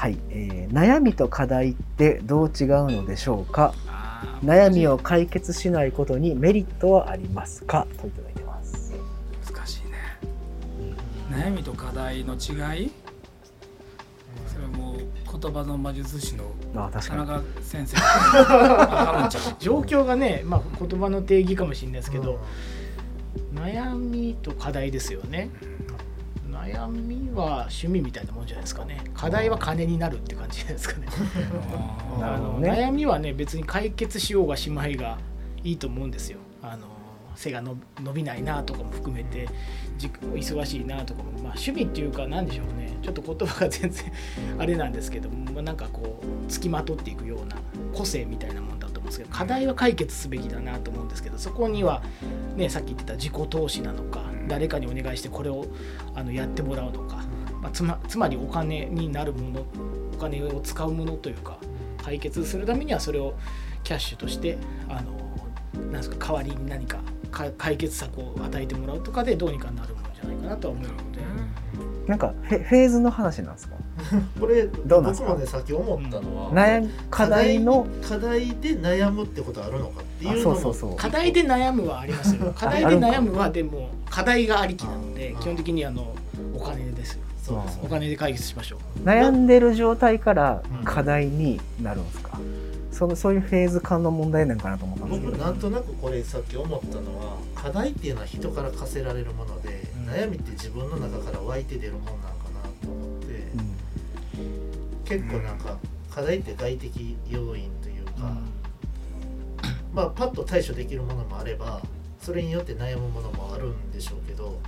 [0.02, 3.72] はい、えー悩みと課題ってどう違うのでしょうか？
[4.44, 7.86] 悩みを解決しないことにメリットはありますか？
[8.00, 8.92] といただいてます。
[9.48, 9.92] 難しいね。
[11.30, 12.90] 悩みと課題の違い？
[14.48, 17.96] それはもう言葉の魔術師の田中先生。
[19.60, 22.40] 状況がね、まあ、言葉の定義かもしれないですけど、
[23.54, 25.48] 悩みと課題ですよね
[26.62, 29.02] 悩みは趣味みたいなもんじゃないですかね。
[29.14, 31.06] 課題は金になるって感じじゃないですかね。
[32.20, 32.70] あ のね。
[32.70, 35.18] 悩みはね別に解決しようがしまいが
[35.64, 36.38] いいと思うんですよ。
[36.62, 36.86] あの
[37.34, 39.48] 背がの伸びないなとかも含めて
[39.98, 42.92] じ忙しいなとかも、まあ、趣味っていうか何でしょうね。
[43.02, 44.12] ちょっと言葉が全然
[44.58, 47.56] あれなんですけども、まあ、なんかこうつきまとっていくような
[47.92, 48.78] 個性みたいなもん
[49.12, 52.02] ですけど課題は解決すべきだなと思うんですけどそこには、
[52.56, 55.66] ね、さっき言ってた自己投資なのか誰かにお願いしてこれを
[56.14, 57.24] あのやってもらうのか、
[57.60, 59.66] まあ、つまつまりお金になるもの
[60.14, 61.58] お金を使うものというか
[62.02, 63.34] 解決するためにはそれを
[63.84, 65.22] キャッシュとしてあの
[65.86, 66.98] なんですか代わりに何か
[67.30, 71.11] か解決策を与えてもらうとかでどうにかなるもんじゃないかなとは思うので。
[72.06, 73.76] なんかフェフェーズの話なんですか？
[74.40, 75.28] これどうなんですか？
[75.28, 80.96] 僕もねさっき思ったのは、悩み課題の課題で悩むってことあるのかってあいうのもそうそうそう。
[80.96, 82.52] 課題で悩むはありますよ。
[82.56, 86.14] 課題で悩むはでも課題がありきなので基本的にあの
[86.54, 87.14] お金です。
[87.14, 89.00] よそうですお金で解決しましょう。
[89.04, 90.84] 悩んでる状態からうん。
[90.84, 92.38] 課題になるんですか、
[92.92, 95.32] そのそういうフェーズ感の問題なんかなと思ったんですけど。
[95.32, 103.42] 僕なんとなくこれさっき思ったのは課題っていうのは人から課せられるもので、うん悩みって自分の中から湧いて出るもんなんかなと思って、
[105.04, 105.78] 結構なんか
[106.10, 108.12] 課題って外的要因というか、
[109.94, 111.80] まあパッと対処できるものもあれば
[112.20, 114.60] それによって悩むものもあるんでしょうけど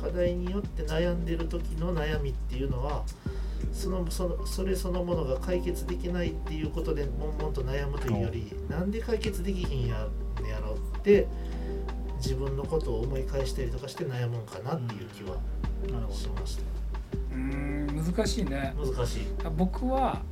[0.00, 3.04] 課題によって悩んでる時の悩みっていうのは
[3.72, 10.08] そのそのそれそのものが解決できないっていうことで悶々と悩むというよりなんで解決できひんや
[10.42, 11.26] ねやろって
[12.22, 15.36] 自分のことを思い返したりとかして悩むんかなっていう気は
[15.90, 16.62] なるほしました、
[17.32, 18.74] うーん難しいね。
[18.76, 19.26] 難しい。
[19.56, 20.22] 僕は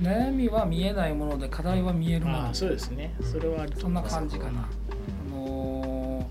[0.00, 2.38] 悩みは見えないもので課題は見えるもの。
[2.42, 3.14] まあそうですね。
[3.22, 6.28] それはそんな感じかな、あの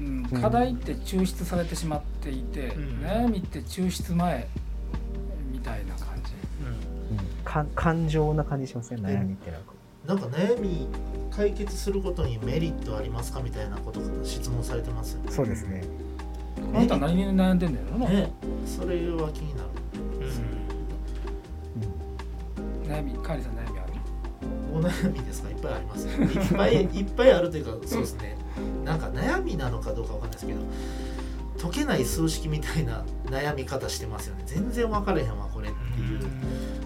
[0.00, 0.40] うん、うん。
[0.40, 3.04] 課題って抽出されてしまっていて、うん。
[3.04, 4.48] 悩みって抽出前
[5.52, 6.32] みたいな感じ。
[6.64, 7.16] うん。
[7.18, 9.72] うんか感情な感じしますね悩みってなんか、
[10.06, 10.88] なんか悩み
[11.30, 15.30] 解決することにメリットありますかみたいなことが質問されてますよね。
[15.32, 15.84] そうですね。
[16.74, 18.32] あなた何に悩んでんだよな、ね。
[18.66, 19.68] それは気になる。
[22.86, 23.92] 悩みカーリーさん悩みある？
[24.74, 25.50] お悩みですか？
[25.50, 26.06] いっぱいあります。
[26.06, 28.36] よいっぱい いっぱいあるというかそうですね。
[28.84, 30.60] なんか悩みなのかどうかわかんないですけど
[31.60, 34.42] 解けない数式みたいな悩み方してますよね。
[34.46, 36.20] 全然分からへんわこれっていう。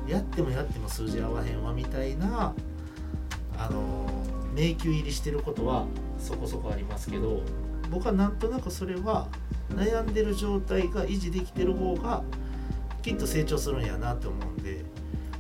[0.09, 2.55] やってもやっても数字合わへんわみたいな
[3.59, 4.07] あの
[4.55, 5.87] 迷宮入りしてることは
[6.19, 7.43] そこそこありますけど
[7.91, 9.29] 僕はなんとなくそれは
[9.71, 12.23] 悩んでる状態が維持できてる方が
[13.03, 14.85] きっと成長するんやなって思うんで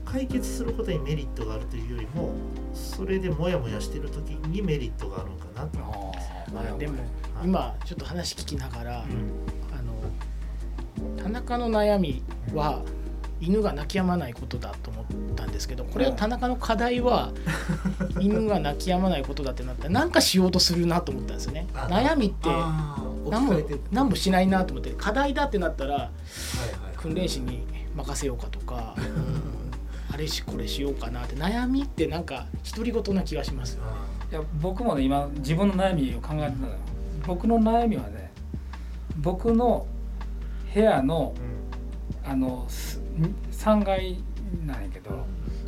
[0.04, 2.32] 解決することにメリットがあるというよりも
[2.72, 6.52] それでモヤモヤしてる時にメリットがあるのかなと思います。
[6.54, 6.98] まあでも
[7.34, 7.46] はい。
[7.46, 9.76] 今ちょっと話聞きながら、うん。
[9.76, 12.22] あの田中の悩み
[12.54, 12.82] は
[13.40, 17.32] 犬が泣き止まないことだと思ったんですけどこれは田中の課題は
[18.20, 21.66] 犬が泣き止まないことだってなったら何かしようとするなと思ったんですよね。
[21.74, 22.48] あ悩みって
[23.30, 23.60] 何も
[23.92, 26.10] 何もしないなと思って課題だってなったら
[26.96, 28.94] 訓練士に任せようかとか、
[30.12, 33.90] あれしこれしようかなって悩みってなんか独り言な気がしますよね。
[34.32, 36.74] いや僕もね今自分の悩みを考えてたのよ。
[37.26, 38.30] 僕の悩みはね
[39.16, 39.86] 僕の
[40.74, 41.34] 部屋の
[42.28, 43.00] あのす
[43.52, 44.18] 3階
[44.66, 45.24] なんやけど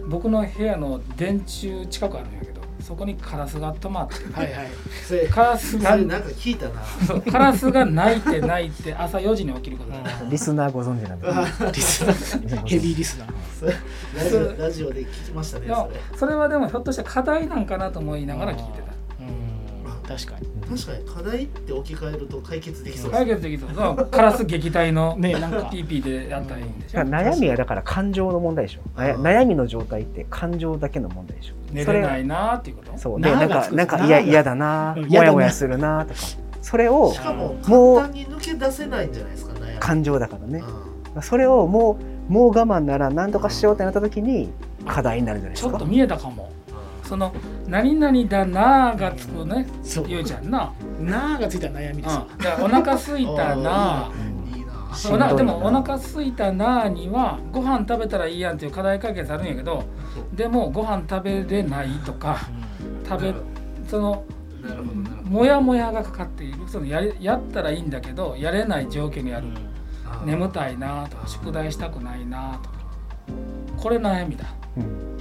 [0.09, 4.69] 僕の部屋の電柱近くあるんやけどそこにカラスが止まってはいはい。
[5.07, 6.83] それカラスがなんか聞いたな。
[6.85, 9.91] そうカラスが鳴いて鳴いて朝4時に起きること。
[9.91, 9.99] だ
[10.31, 11.27] リスナーご存知なんで
[11.73, 12.67] リスナー。
[12.67, 13.33] ヘビーリスナー。
[13.59, 13.75] それ
[14.17, 16.19] ラジオラジオで聞きましたねそれ。
[16.19, 18.83] それはでもひょっとしたら課題なんかなと思いながら聞いてた。
[18.83, 18.88] うん
[20.09, 20.47] 確かに。
[20.79, 23.11] 確かに課題って置き換えると解決できそう。
[23.11, 23.71] 解決できそう。
[23.75, 24.07] そう。
[24.11, 25.59] カラス撃退のねなんか。
[25.71, 26.99] PP でやったらいいんでしょ。
[26.99, 28.81] だから悩みはだから感情の問題でしょ。
[28.97, 29.19] 悩う。
[29.19, 31.55] ん悩みの状態って感情だけの問題でしょ。
[31.73, 32.97] 寝それれないなーっていうこと？
[32.99, 35.09] そうでなんかなんか嫌嫌だなうん。
[35.09, 36.21] もやもやするなとか。
[36.63, 39.79] それをしかも簡単に抜け出せないんじゃないですか悩み。
[39.79, 40.63] 感情だからね。
[41.17, 41.99] うそれをも
[42.29, 44.51] うもう我慢なら何とかしようってなった時に
[44.87, 45.71] 課題になるんじゃないですか。
[45.71, 46.45] ちょっと見えたかも。
[46.45, 46.48] ん
[47.09, 47.35] その
[47.67, 50.07] 何々だなーがつくねそう。
[50.07, 52.15] 言うじゃんな、なーがついた悩みです。
[52.17, 52.27] よ。
[52.59, 54.11] うん、お腹すいたな
[54.55, 59.85] いいなでもお腹すいたなーにはご飯食べたらいいやんっていう課題解決あるんやけど
[60.35, 62.41] でもご飯食べれないとか
[63.09, 63.35] 食べ
[63.89, 64.25] その
[65.25, 66.69] モヤモヤがかかっている。
[66.69, 69.47] そのやりやったらいいんだけどやれない状況にある、
[70.27, 72.77] 眠たいなとか宿題したくないなとか。
[73.77, 74.47] これ悩みだ。
[74.77, 74.85] うん。
[74.85, 75.18] あ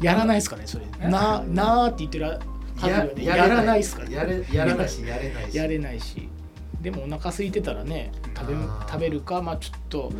[0.00, 0.86] やらないですかねそれ。
[1.00, 1.08] え？
[1.08, 4.14] なーなーって言ってるー感じはねやらないですかね。
[4.14, 5.56] やれやらないしやれないし。
[5.56, 6.28] やれないし。
[6.80, 8.54] でもお腹空いてたらね食べ
[8.88, 10.12] 食べるかまあちょっと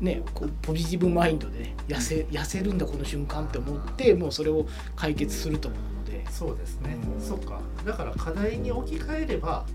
[0.00, 6.24] ねこうポジティブマインドでね痩せ痩せるんだこの瞬間って思ってもうそれを解決すると思うので。
[6.30, 7.20] そうですね、うん。
[7.20, 7.60] そっか。
[7.84, 9.66] だから課題に置き換えれば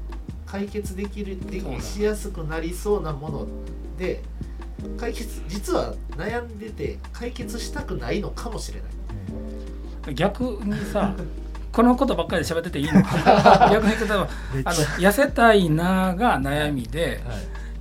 [0.45, 3.47] 解決できるでそうだしやすくなりそうなもの
[3.97, 4.23] で
[4.97, 8.91] 解決実は悩んでて解決したくないのかもしれない
[10.13, 11.13] 逆にさ
[11.71, 14.27] このことばっかりで喋ってていいのか 逆に例えば
[14.65, 17.19] あの痩せたいなが悩みで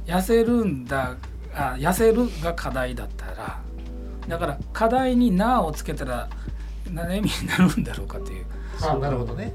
[0.06, 1.14] 痩せるんだ
[1.54, 3.58] あ痩せるが課題だったら
[4.28, 6.28] だから課題に「な」をつけたら
[6.92, 8.44] 悩みになるんだろうかっていう、
[8.82, 9.52] あなるほどね、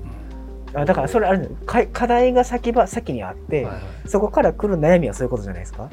[0.73, 1.49] あだからそれあれ
[1.87, 4.09] 課題が先ば先にあって、はいはい。
[4.09, 5.89] そこから来る悩みはそういうことじゃないですか？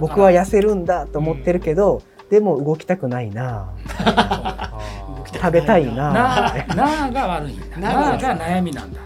[0.00, 3.68] 僕は痩せるんだと思ってるけど、でも動きたくないな
[5.32, 6.12] 食べたいな。
[6.12, 7.76] ななが悪いんだ。
[7.78, 9.00] ななが悩みなんだ。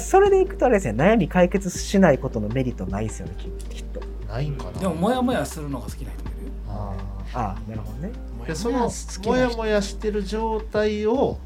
[0.00, 4.00] それでいくとあれですね悩み解決しないことのメリットないですよねききっと。
[4.00, 4.72] どないんかな。
[4.80, 6.52] でもモヤモヤするのが好きな人もいるよ。
[6.68, 6.92] あ
[7.34, 8.12] ああなるほどね。
[8.44, 8.90] ーでその
[9.24, 11.38] もやもやしてる状態を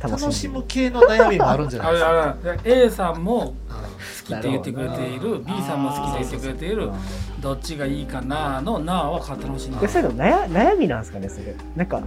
[0.00, 0.64] 楽しむむ。
[0.68, 2.10] 系の悩みもあるんじゃないですか？
[2.12, 3.54] ああ A さんもうん好
[4.26, 6.90] きって言ってくれている B さんも好きって言ってくれている
[7.40, 7.54] ど。
[7.54, 11.54] っちがいいかなのなは楽しんででそれ悩悩みなんですかねそれ。
[11.74, 12.00] なんか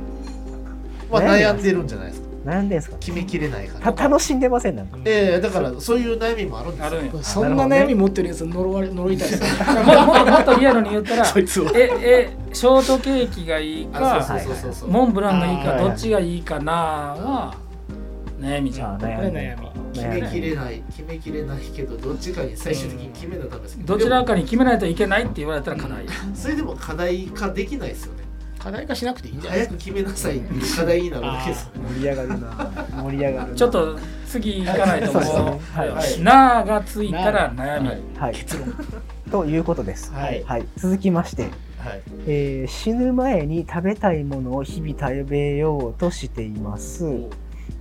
[1.12, 2.26] まあ悩んでるんじゃないですか。
[2.46, 2.98] 悩んでんすか？
[3.00, 3.92] 決めきれないから。
[3.94, 4.76] た楽しんでません？
[4.76, 4.98] なんか。
[5.06, 7.24] ええだからそういう悩みもあるんですよ。
[7.24, 9.42] そんな悩み持ってるやつ呪われ呪いたいです。
[9.42, 9.50] ね
[9.86, 14.90] ももっともっとリアルに言ったら そいつをええショートケーキがいいあかそうそうそうそう。
[14.92, 17.56] モンブランがいいかどっちがいいかなは
[18.40, 18.96] 悩みじゃん。
[18.96, 19.66] あこれ悩み。
[19.96, 23.98] 決めきれない決めきれないけどどっちかに最終的に決めなダメですど。
[23.98, 28.25] ちらかに決めないといけないって言われたら課題それでも課題化できないですよね
[28.66, 29.60] 課題化しなくていいんじゃない？
[29.60, 31.70] ですか早く決めなさいっていう課題になるわけです。
[31.76, 32.72] 盛り上がるな。
[33.04, 33.56] 盛り上がるな。
[33.56, 35.22] ちょっと次行かないとそう。
[35.22, 35.88] はい。
[35.90, 36.22] うはい。
[36.24, 38.00] なーがついたら悩みはい。
[38.18, 38.34] はい。
[38.34, 38.74] 結論。
[39.30, 40.12] ということです。
[40.12, 40.44] はい。
[40.78, 41.44] 続きまして。
[41.44, 42.02] はい。
[42.26, 47.06] えー死ぬ前に食べたいものを日々食べようとしています。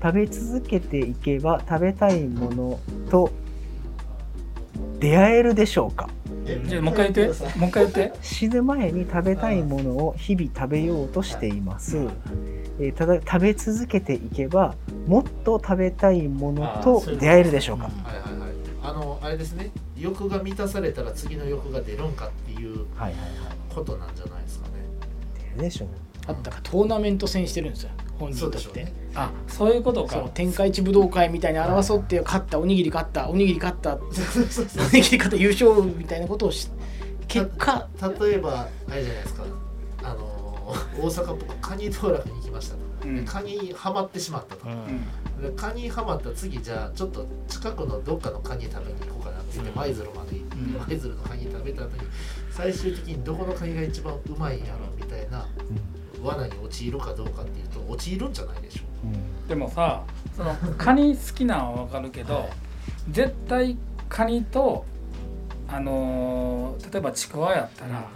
[0.02, 2.80] 食べ続けていけば食べたいもの
[3.10, 3.30] と
[5.04, 6.08] 出会えるでしょうか？
[6.66, 7.58] じゃあもう一回言って。
[7.58, 8.12] もう一回言って。
[8.22, 11.98] 死ぬ前に食べたいものを日々食べようとしています、
[12.78, 14.74] えーただ食べ続けていけば
[15.06, 17.84] もっと食べたいものと出会えるでしょうか？
[17.84, 18.50] はいはいはい。
[18.82, 19.70] あのあれですね。
[19.96, 23.74] 欲が満たされたら次の欲が出るんかっていうはいはいはい。
[23.74, 24.72] ことなんじゃないですかね。
[25.50, 25.88] 出るでしょう
[26.26, 28.92] あったかトーナメント戦してるんですよ本人としてそうでしょうね。
[29.14, 30.22] あそういうことそう。
[30.24, 36.68] か天下一武道会みたいに争って勝ったおにぎり勝ったおにぎり勝ったおにぎり勝った優勝みたいなことをし
[37.28, 37.88] 結果
[38.20, 39.44] 例えばあれじゃないですか。
[40.02, 40.34] あのー
[40.98, 42.74] 大阪僕カニ道楽に行きました。
[42.74, 43.16] と、うん。
[43.24, 45.42] でカニハマってしまったと、うん。
[45.42, 49.76] でカニハマったら次じゃあちょっと近くのどっかのカニ食べに行こうかなって言ってうん。
[49.76, 50.56] 舞鶴まで行って
[50.92, 52.02] 舞鶴のカニ食べた後に
[52.50, 55.46] 最終的にどこのカニが一番うまいんやろみたいな
[56.24, 59.06] 罠に陥るかどうかっていうと陥るんじゃないでしょう。
[59.08, 59.48] ん。
[59.48, 60.02] でもさ
[60.36, 62.48] そのカニ好きなんは分かるけど、
[63.10, 63.76] 絶対
[64.08, 64.84] カニと
[65.68, 68.08] あのー例えばちくわやったら、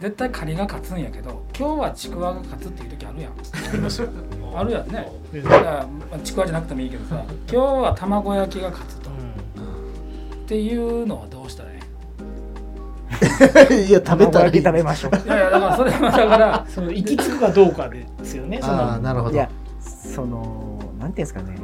[0.00, 3.32] 絶対カニが勝つんやけど今日はちくわが勝つっていう時あるやん。
[3.32, 3.36] う
[4.56, 5.08] あるやんね。
[5.32, 9.10] だから、まあ、ちくわじゃなくてもいいけどさ今日は卵焼きが勝つと。
[9.10, 11.26] っていうのは
[13.24, 15.12] い いや食べたら食べましょう。
[15.26, 19.02] いやいやだからそれはだからその行き着くかどうかですよねそああの。
[19.02, 19.34] なるほど。
[19.34, 19.48] いや
[19.80, 21.56] そのなんていうんですかね。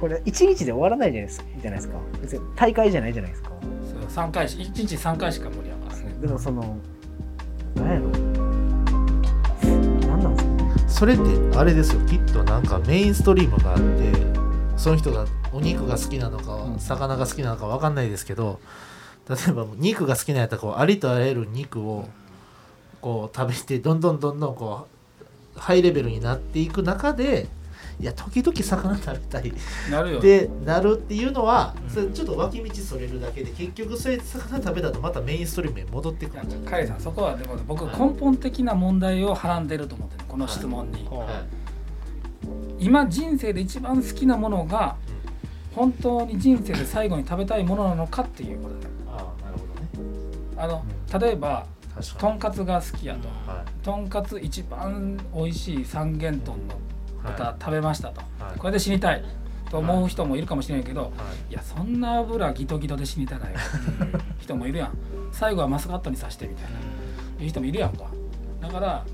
[0.00, 1.98] これ一日で終わらないじゃないですじゃないですか。
[2.20, 3.50] 別に大会じゃないじゃないですか。
[4.10, 6.14] そう3回し1日3回しか無理やからね。
[6.20, 6.76] でもその
[7.76, 8.08] なんやろ。
[10.08, 10.72] なんなんですかね。
[10.88, 14.12] それってあれですよきっとなんかメインストリームがあって
[14.76, 18.58] その人がお肉が好きなのか、うん魚が好きなのか分かんないですけど
[19.28, 22.08] 例えば肉が好きなんやったらこうありとあらゆる肉を
[23.00, 24.86] こう食べてどんどんどんどんこ
[25.56, 27.46] うハイレベルになっていく中で
[28.00, 29.52] いや時々魚食べたい。
[29.90, 30.18] なるよ。
[30.18, 36.42] ってなるっていうのはそれちょっと脇道それるだけで結局それ魚食べたとまたメインストリームに戻ってくる。
[36.64, 41.28] カイさんそこはでも僕根本的な問題をはらんでると思ってるこの質問に、ははい。
[42.78, 44.96] 今人生で一番好きなものが
[45.74, 48.88] 本当に人生で最後に食べたいものなのかっていうことだ
[50.62, 50.84] あの
[51.18, 51.66] 例えば
[52.18, 53.28] とんかつが好きやと。
[53.50, 56.58] はとんかつ一番美味しい三元豚のい
[57.24, 58.22] 豚は食べましたと。
[58.58, 59.24] これで死にたい
[59.68, 61.10] と思う人もいるかもしれないけどはい。
[61.50, 61.54] い。
[61.54, 63.58] やそんな油ギトギトで死にたないよ
[64.38, 64.92] 人もいるやん。
[65.32, 66.70] 最後はマスカットに刺してみたいな。
[67.42, 68.04] いう人もいるやんか。
[68.60, 69.04] だから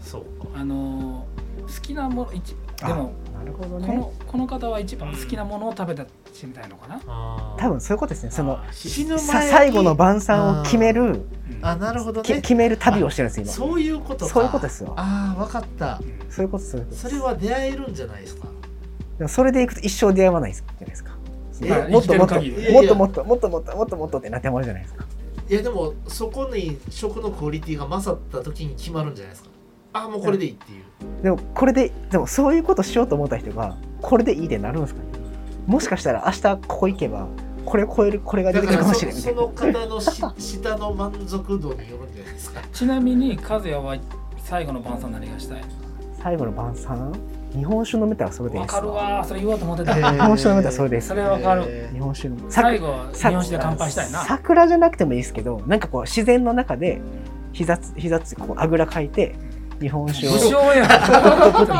[0.00, 0.48] そうか。
[0.56, 1.36] あのー
[1.66, 3.86] 好きなもの一でもなるほどね。
[3.86, 8.30] このこの方は一番好きなものを食べて死にたいのかな、多分そういうことですね。
[8.30, 9.20] その死ぬ前に。
[9.22, 11.24] さ最後の晩餐を決めるうん
[11.62, 12.26] あなるほどね。
[12.26, 13.50] き決める旅をしてるんです今。
[13.50, 14.32] そそういうことか。
[14.32, 14.94] そういうことですよ。
[14.96, 16.00] ああ分かった。
[16.02, 16.08] うん。
[16.38, 18.48] ういうことそういうことそれは出会えるんじゃないですか？
[19.18, 21.16] でもそれでいくと一生出会わないじゃないですか。
[21.88, 25.06] もっともっともっともっともっともっともっともっとってなってもらうじゃないですか。
[25.48, 29.50] いやでもそこに食のクオリティが勝った時に決まるんじゃないですか
[29.96, 31.22] ああもうこれでいいっていう。
[31.22, 35.06] でもこれででもそういうことしようと思った人がこれでいいってなるんですかね。
[35.66, 37.26] もしかしたら明日ここ行けば
[37.64, 39.40] これを超えるこれが出てくるかもしれんみたいな。
[39.40, 42.60] そその方のし下の満足度によるんじゃないですか。
[42.72, 43.96] ちなみに和也は
[44.38, 45.64] 最後の晩餐何がしたい？
[46.22, 47.12] 最後の晩餐？
[47.54, 48.66] 日本酒飲めたらそれでいいわ。
[48.66, 51.08] ですかるわそれ言おうと思ってた、えー日本酒飲めたらそれです。
[51.08, 51.64] それわかる。
[51.66, 54.24] え日本酒飲む最後日さ本酒で乾杯したいな。
[54.24, 57.00] 桜じゃなくてもいいですけどなんかこう自然の中で
[57.52, 59.34] 膝つ膝つこうあぐらかいて
[59.80, 60.32] 日本酒を。
[60.32, 60.88] 武将やん。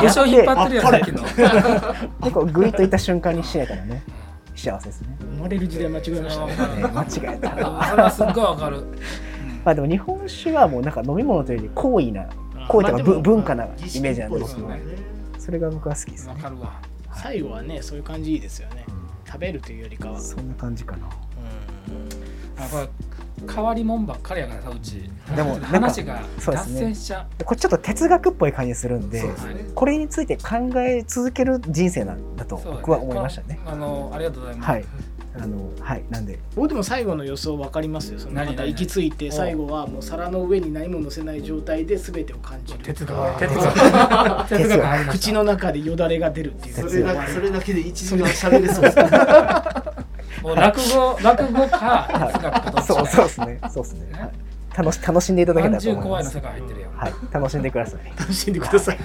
[0.00, 2.24] 武将引っ張ってるやんさっきの。
[2.24, 4.02] でこうグイッといった瞬間に死ねたらね。
[4.56, 5.16] 幸せですね。
[5.20, 6.46] 生まれる時代間違えました。
[6.46, 8.84] ねね間違えたそれはすっごいわかる、
[9.64, 12.26] まあでも日本酒はもうなんか飲み物というより高位な
[12.68, 14.80] こういったぶ文化なイメージなんですよね。
[15.38, 16.32] それが僕は好きですね。
[16.32, 16.80] わかるわ。
[17.12, 18.84] 最後はねそういう感じいいですよね。
[19.26, 20.18] 食べるというよりかは。
[20.18, 21.06] そんな感じかな。
[22.58, 22.88] あこれ
[23.52, 25.10] 変わりもんばっかりやからさうち。
[25.34, 26.78] でも 話が脱そうですね。
[26.80, 27.38] 線しちゃう。
[27.38, 29.30] でこれちょっと哲学っぽい感じするんでね。
[29.74, 33.58] これについて考え続ける人生なんだと僕は思いましたね。
[33.64, 34.84] このあのありがとうございます、はい。
[35.38, 36.02] あのはい。
[36.08, 36.38] なんで。
[36.54, 38.18] 僕でも最後の予想分かりますよ。
[38.18, 43.38] その何また行き着いて最後はもう皿の上に何も乗せない状態で全てを感じる哲学。
[43.38, 44.48] 哲学。
[44.48, 45.08] 哲学。
[45.10, 46.74] 口の中でよだれが出るっていう。
[46.74, 49.04] それだそれだけで一時間喋れそうですね
[50.46, 52.94] もう落語落語か哲学かどっちか。
[52.94, 53.60] そうそうですね。
[53.68, 54.30] そうですね、はい
[54.76, 56.06] 楽し楽しんでいただけたらと思います。
[56.06, 57.12] 怖いの世界入ってるやん、はい。
[57.32, 58.00] 楽しんでください。
[58.10, 58.98] 楽しんでください。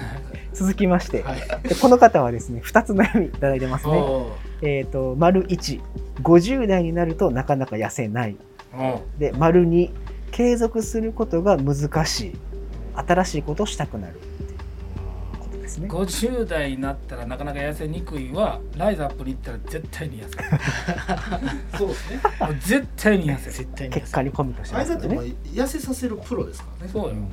[0.52, 1.34] 続きまして、は
[1.80, 4.04] この方はですね2つ悩みいただいてますね。
[4.60, 8.36] えっ、と丸150代になるとなかなか痩せない。
[9.18, 9.90] で丸2
[10.30, 12.38] 継続することが難しい。
[12.94, 14.20] 新しいことをしたくなる
[15.72, 15.88] ですね。
[15.88, 20.44] 50代になったらなかなか痩せにくいはライズアップに行ったら絶対に痩せる。
[21.78, 22.20] そうですね。
[22.60, 23.52] 絶対に痩せる。
[23.52, 24.92] 絶対に結果にコミットしてあます。
[24.92, 26.62] よれだってもうね痩せさせるプロです。
[26.62, 27.10] からねそうよ。
[27.10, 27.28] うん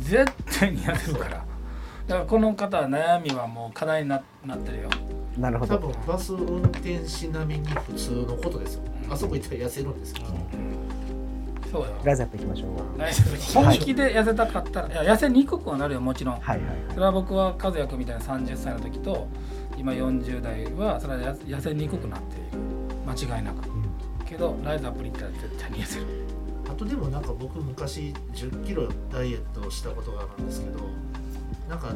[0.00, 1.30] 絶対に痩せるから。
[1.30, 4.90] だからこの方は悩みはもう課題にななってるよ。
[5.36, 5.78] 多なるほど。
[5.78, 8.82] 分バス運転士並みに普通のことですよ。
[9.10, 10.18] あそこ行ったら痩せるんですよ
[11.70, 11.88] そうよ。
[12.04, 12.98] ライズアップいきましょう。
[12.98, 16.40] ライズアップ本気で痩せたかったらいや痩せにくくはなるよもちろん。
[16.40, 16.66] はいはい。
[16.90, 19.28] それは僕は和也君みたいな30歳の時と
[19.76, 22.58] 今40代はそれはや痩せにくくなっている。
[23.06, 23.68] 間違いなく。
[24.26, 26.28] けどライズアップに行ったら絶対に痩せる。
[26.78, 30.78] とでもなんか僕昔1 0キロダイエットをしたことがあるんですけど
[31.68, 31.88] なんか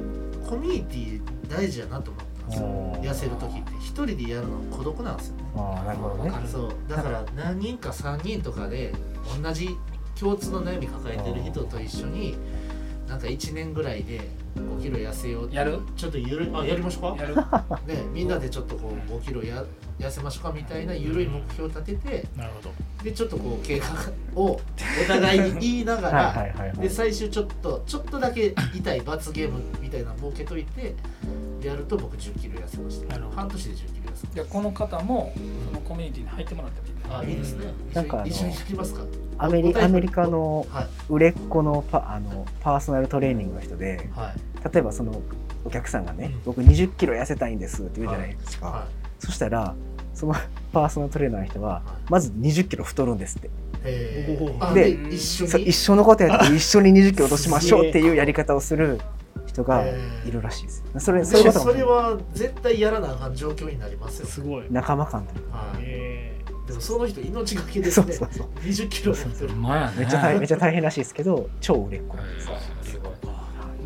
[0.46, 5.42] コミュニティ大事やなと思ったんですよおー痩せる時って一人でやるの孤独なんですよね。
[5.56, 6.32] ああなるほどね。
[6.50, 6.70] そう。
[6.88, 8.92] だから何人か3人とかで
[9.42, 9.70] 同じ
[10.18, 12.36] 共通の悩み抱えてる人と一緒に
[13.08, 14.20] なんか1年ぐらいで
[14.56, 15.46] 5キロ痩せよう。
[15.46, 15.80] ってやる？
[15.96, 17.22] ちょっとゆるあやりましょうか？
[17.22, 17.34] やる？
[17.86, 19.64] ね、みんなでちょっとこう5キロや
[19.98, 22.72] 痩せましょうかみたいな緩い目標を立ててなるほど。
[23.02, 23.88] でちょっとこう計画
[24.40, 24.60] を お
[25.08, 26.78] 互いに言いながはいはらいはいはい。
[26.78, 30.94] で最終ちょっとちょっとだけ痛い罰ゲームみたいなの設けといて
[31.68, 33.20] やると僕1 0キロ痩せました。
[33.34, 35.32] 半年で1 0キロ痩せましじゃあこの方も
[35.66, 37.72] そのコミュニティに入ってもらってもいいねたあいいですね。
[37.92, 39.02] なんか一緒にやりますか？
[39.38, 40.86] アメリアメリカのはい。
[41.08, 44.72] 売れっ子のパあのパーソナルトレーニングの人ではい。
[44.72, 45.20] 例えばその
[45.64, 46.42] お客さんがね、うん。
[46.44, 48.86] 僕2 0キロ痩せたいんですって言うじゃないですか、は
[49.18, 49.74] そしたら
[50.14, 50.34] その
[50.72, 52.10] パーソナルトレーナーの人ははい。
[52.10, 53.50] まず2 0キロ太るんですって。
[53.82, 53.92] で
[54.74, 59.00] で一緒一緒のことやって一緒に2 0キロ落としましょうっていうやり方をする
[59.52, 59.84] 人が
[60.24, 60.84] いるらしいです。
[60.98, 61.72] それそういうでことも。
[61.72, 64.26] それは絶対やらなあかん状況になりますよ。
[64.26, 64.66] すごい。
[64.70, 65.56] 仲間感というか。
[65.58, 65.82] はい。
[65.82, 68.48] えでもその人命がけですねそうそうそう。
[68.60, 69.48] 20キロ持ってる。
[69.50, 72.16] ほんまやねめっちゃ大めっちゃ大変らしいですけど超売れっ子。
[72.16, 72.48] なんです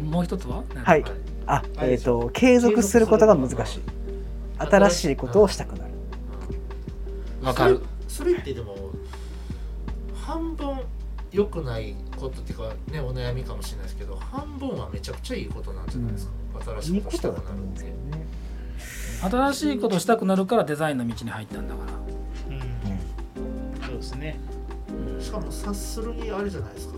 [0.02, 0.62] もう一つは？
[0.74, 1.04] はい。
[1.46, 3.82] あえっ、と継続することが難しい。
[4.58, 5.90] 新しいことをしたくなる。
[7.42, 7.80] わかる。
[8.08, 8.76] それそれってでも
[10.14, 10.80] 半分
[11.32, 16.32] 良くないことっていうかねお悩みかもしれないですけど半分はめちゃくちゃいいことなんじゃないですか、
[16.80, 17.94] 新しいこことしたくなるんで
[19.22, 21.92] 新しいことしたくなるからデザインの道に入ったんだから。
[22.56, 23.86] うん。
[23.86, 24.38] そうですね。
[25.18, 26.94] しかも察するにあれじゃないですか。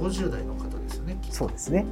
[0.00, 1.86] 50代の方ですよねそうですね、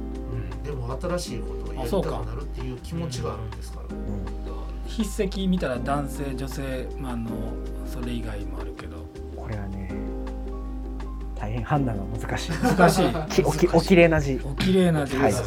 [0.63, 3.85] でも新しいことをやりたくなるっていう気持ちがあるんですから。
[3.85, 7.29] うん、筆跡見たら男性女性まああの
[7.87, 9.05] それ以外もあるけど。
[9.45, 9.84] これはね
[11.39, 12.51] 大変判断が難しい。
[12.51, 13.09] 難しい。
[13.29, 14.39] きおきお綺麗な字。
[14.43, 15.43] お綺麗な字はいです、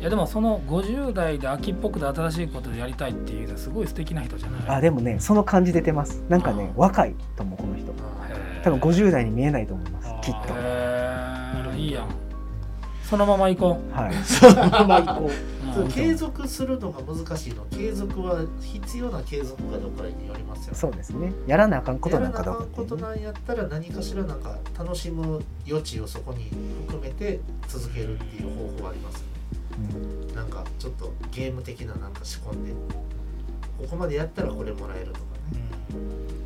[0.00, 4.76] い、やでもその50代で秋っぽくて新しいことをやりたいっていうのはすごい素敵な人じゃない？
[4.78, 6.22] あでもねその感じ出てます。
[6.28, 7.92] なんかねあ若いと思うこの人。
[8.62, 10.54] 多分50代に見えないと思いますきっと。
[10.54, 11.78] へー。
[11.78, 12.08] いいやん。
[13.02, 14.14] そのまま行こはい。
[14.24, 15.57] そのまま行こう
[15.90, 17.64] 継続するのが難しいの。
[17.66, 20.78] 継続は必要な継続かどうかによりますよね。
[20.78, 21.32] そうですね。
[21.46, 26.50] やらなあかんことなんかどうやらなあかんことなんやったら何かしらなんか楽しむ余地をそこに
[26.86, 29.26] 含めて続けるっていう方法ありますよね。
[30.28, 30.34] うん。
[30.34, 32.72] なんかちょっとゲーム的ななんか仕込んで。
[33.78, 35.20] ここまでやったらこれもらえるとか
[35.52, 35.62] ね。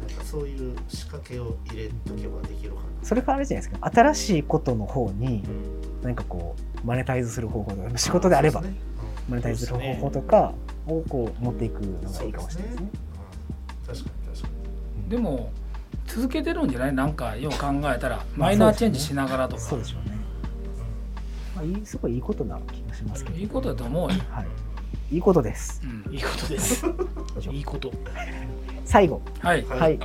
[0.07, 2.83] なんかそういう仕掛けを入れとけばできるかな。
[3.03, 3.91] それからあれじゃないですか。
[3.91, 5.43] 新しいことの方に
[6.03, 8.63] 何かこうマネタイズする方法とか仕事であれば
[9.29, 10.53] マネタイズする方法とか
[10.87, 12.83] をこう持っていくのがいいかもしれないですね。
[12.83, 12.91] うん
[13.95, 14.49] 確かに確か
[15.09, 15.51] でも
[16.07, 16.93] 続けてるんじゃない？
[16.95, 20.17] なんかよう考えたらマイナーチェンジしながらとか、そうでしょうね、
[21.55, 24.47] まあ、いいすごいいいことな気がしますけど、いいことだと思うよ、はい。
[25.15, 25.83] いいことです。
[25.85, 26.15] うん。
[26.15, 26.87] いいことです。
[27.51, 27.93] いいこと。
[28.85, 29.21] 最後。
[29.41, 29.65] はい。
[29.67, 29.99] ははい、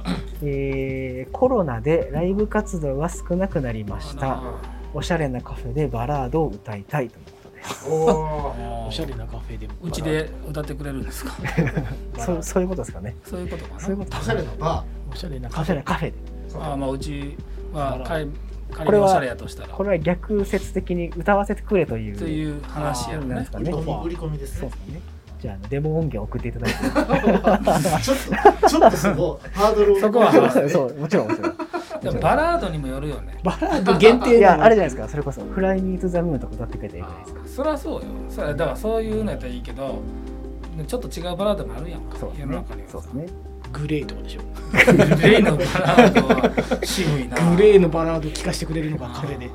[0.44, 4.42] えーコロナでライブ活動が少なくなりました。
[4.94, 7.20] おしゃれなカフェでバラードを歌いたいと
[7.58, 11.34] ですにおおしゃれなカフェでもうちで歌ってくれるんですか？
[12.18, 13.16] そうそういうことですかね。
[13.26, 13.80] そういうことかな？
[13.80, 14.18] そういうこと。
[14.18, 15.76] おしゃれなバおしゃれなカカフェ。
[15.76, 16.14] フェカフェで。
[16.60, 17.38] あまあうち
[17.74, 18.30] は仮
[18.72, 19.70] 仮これはにおしゃれやとしたら。
[19.70, 23.72] これは逆説的に歌わせてくれというという話やなんですかね。
[23.72, 24.60] ー売り込み売り込みですね。
[24.62, 25.02] そうですね。
[25.42, 26.78] じゃあデモ音源送っていただいて。
[28.04, 28.18] ちょっ
[28.62, 30.00] とちょっとそこハードルを。
[30.00, 31.56] そこはそうそうもちろんもちろん
[32.02, 33.38] でもバラードにもよるよね。
[33.44, 35.08] バラード限定いやあれじゃないゃですか。
[35.08, 37.64] それこそ「フライニートゥザムーンとか歌ってくれたらいいじゃないですか。
[37.64, 38.02] そりゃそうよ。
[38.30, 40.00] そだからそういうのやったらいいけど
[40.88, 42.18] ちょっと違うバラードもあるやんか。
[42.38, 42.88] 世の中には。
[42.88, 43.26] さそうですね。
[43.74, 44.42] グレーとかでしょ。
[44.72, 47.36] グレーのバラードは渋いな。
[47.56, 49.50] グレーのバラード聞かせてくれるのがカフェで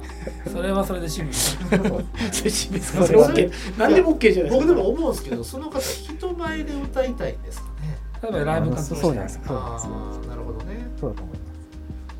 [0.52, 3.06] それはそれで渋い それ渋いですか？
[3.06, 4.66] それはそれ OK 何でも OK じゃないですか。
[4.66, 7.98] 僕でも思うんですけどその方人前で歌いたいんですかね。
[8.22, 10.86] 例えばライブ活動そうそうなんですそうなんあですあなるほどね。
[11.00, 11.31] そうだと思います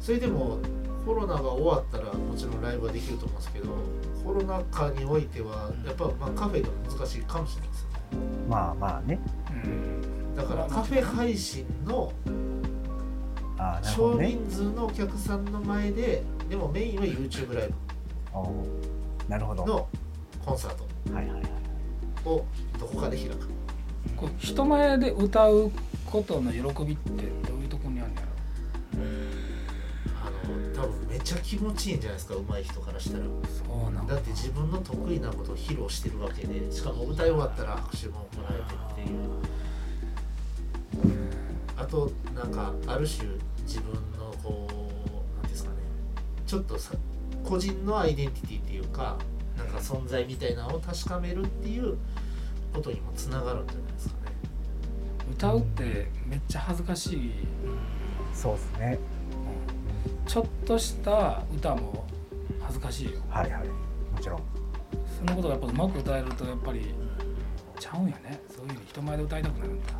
[0.02, 0.58] それでも
[1.06, 3.68] コロナが終わったらもちろんライブはできると思うんですけど
[4.24, 7.98] コロナ禍においてはやっぱまあカフェでも難しいかもしれないですよね
[8.48, 9.20] まあまあね。
[9.64, 10.34] うん。
[10.36, 12.12] だからカフェ配信の
[13.58, 17.70] ああなるほ少人数のお客さんの前ででもメインは YouTube ライ
[18.34, 19.62] おーなるほど。
[19.62, 19.88] ブの
[20.44, 21.14] コンサート。
[21.14, 21.42] はいはいはい。
[22.24, 22.44] を
[22.78, 23.48] どこかで開く。
[24.16, 25.70] こう人前で歌う
[26.06, 27.10] ことの喜びって
[27.48, 27.61] どう
[30.82, 33.24] 多分めっちゃ気持ちいいんじゃないですか上手い人からしたら。
[33.24, 34.14] うそうなんだ。
[34.14, 39.18] だって自分の得意なことを披露してるわけでしかも歌い終わったら拍手ももらえてっていう。
[41.76, 43.28] あとなんかある種
[43.62, 44.86] 自分のこうなんてい
[45.44, 45.76] うんですかね。
[46.46, 46.94] ちょっとさ
[47.44, 49.18] 個人のアイデンティティっていうか
[49.56, 51.96] なんか存在みたいなのを確かめるっていう
[52.74, 54.32] ことにもつながるんじゃないですかね。
[55.30, 57.32] 歌うってめっちゃ恥ずかしい、
[58.34, 58.98] そうですね
[60.26, 62.04] ちょっとした歌も
[62.60, 63.12] 恥ずかしいよ。
[63.30, 63.62] はいはい。
[63.66, 64.40] もちろん。
[65.18, 66.94] そのことがやっぱうまく歌えるとやっぱり
[67.78, 68.40] ちゃうんやね。
[68.48, 69.92] そういうふうに人前で歌いたくなるんだ。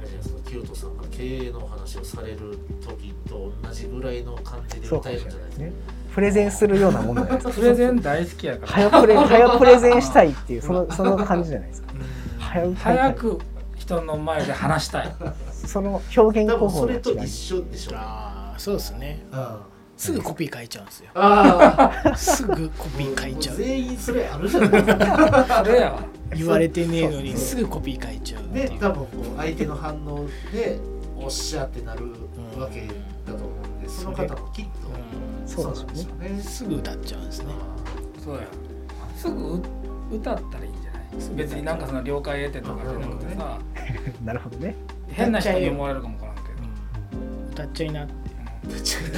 [0.00, 2.38] あれじゃないですか清人さんが経営のお話をされる
[2.84, 5.64] 時と同じぐらいの感じで歌えるんじゃないですか？
[6.14, 7.46] プレゼンするようなもんじゃないです。
[7.46, 8.72] か プレゼン大好きやから。
[8.72, 11.88] 早プレ早プレゼンしたいっていうその その感じじゃないですか。
[12.38, 12.96] 早歌いたい。
[12.98, 13.38] 早く
[13.76, 15.14] 人の前で話したい
[15.66, 17.90] その表現多方法がそれと一う緒でしょ。
[17.90, 17.98] うね。
[18.00, 19.24] ああそうですね。
[19.32, 19.60] あ
[19.96, 21.10] すぐコピー書いちゃうんですよ。
[21.14, 23.56] あすぐコピー書いちゃう。
[23.56, 26.04] 全員それあるじゃないですか。
[26.34, 30.78] 言われてねえのにすぐコピー書いちゃうで多分こう相手の反応で
[31.16, 32.06] おっしゃってなる
[32.58, 32.80] わけ
[33.26, 34.70] だと思うんで、その方もきっと
[35.46, 36.74] そうですよねなんですよね。
[36.74, 37.46] うんすぐ歌っちゃうんですね。
[38.24, 38.40] そうや。
[39.16, 39.62] すぐう
[40.16, 41.36] 歌ったらいいんじゃない？
[41.36, 43.58] 別になんかその了解得てとかじゃなくてさ。
[44.24, 44.74] なるほどね
[45.12, 46.58] 変な人に思われるかもわからんけど。
[46.58, 48.12] うん歌っちゃいなって。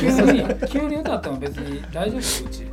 [0.01, 2.67] 急に急に歌っても別に大丈夫ようち。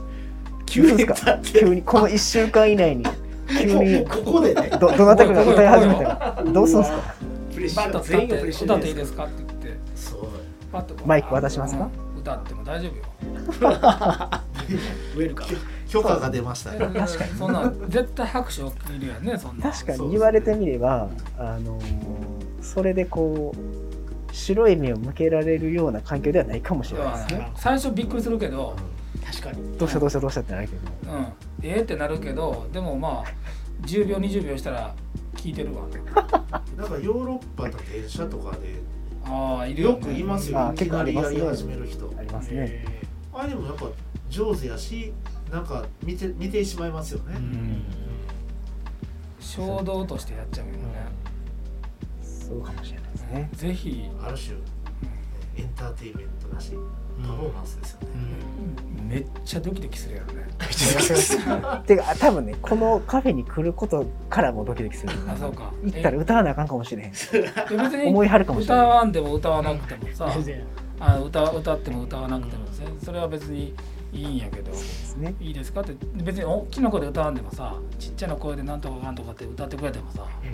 [0.66, 3.06] 急にですか急にこの1週間以内に。
[3.50, 6.44] 急にここでね、どどなたかが歌い始めたら。
[6.46, 7.14] どうするんですか？
[7.54, 7.94] プレッシャー。
[7.94, 9.78] バッ歌っていいですかって言って。
[11.06, 11.90] マイク渡しますか？
[12.16, 12.22] うん。
[12.22, 13.04] 歌っても大丈夫よ。
[15.18, 15.58] ウェルカム。
[15.90, 16.78] 許可が出ましたね。
[16.80, 17.32] 確かに。
[17.38, 19.68] そんなん絶対拍手起きるやんねそんな。
[19.68, 20.12] ん確かに。
[20.12, 27.52] 言われてみればあのーそれでこう白い目を向けられるような環境ではないかもしれないですね。
[27.56, 28.76] 最初びっくりするけど、
[29.26, 29.78] 確かに。
[29.78, 31.14] どうしたどうしたどうしたってなるけど。
[31.14, 31.26] うん、
[31.64, 34.96] ええってなるけどでもまあ10秒20秒したら
[35.36, 35.84] 聞いてるわ。
[36.78, 38.82] なんかヨーロッパの電車とかで
[39.26, 41.64] ああいるよくいますよ、あいきなりやり結構ありますね。
[41.64, 42.14] 始める人。
[42.18, 42.86] ありますね。
[43.34, 43.86] あれでもやっぱ
[44.30, 45.14] 上手やし、
[45.52, 47.36] なんか見て見てしまいますよね。
[49.40, 50.80] 衝動としてやっちゃうよね、
[52.52, 53.50] そうかもしれないですね。
[53.54, 54.56] ぜひある種
[55.58, 56.72] エンターテインメントだし、
[57.22, 58.08] パフォーマンスですよね。
[59.08, 60.48] めっちゃドキドキするやろね
[61.86, 65.72] てか多分ねこのカフェに来ることからもドキドキするあそうか。
[65.84, 67.10] 行ったら歌わなあかんかもしれへん。
[67.10, 70.28] え別に 思いはるかもしれない歌わんでも歌わなくてもさ、
[71.00, 73.74] あ歌歌っても歌わなくてもせそれは別に
[74.14, 74.72] いいんやけど。
[74.72, 75.36] ですね。
[75.42, 75.94] いいですかって。
[76.24, 80.24] 別に大きな声で歌わんでもさちっちゃな声でなんとかかんとかって歌ってくれてもさ。
[80.44, 80.52] いい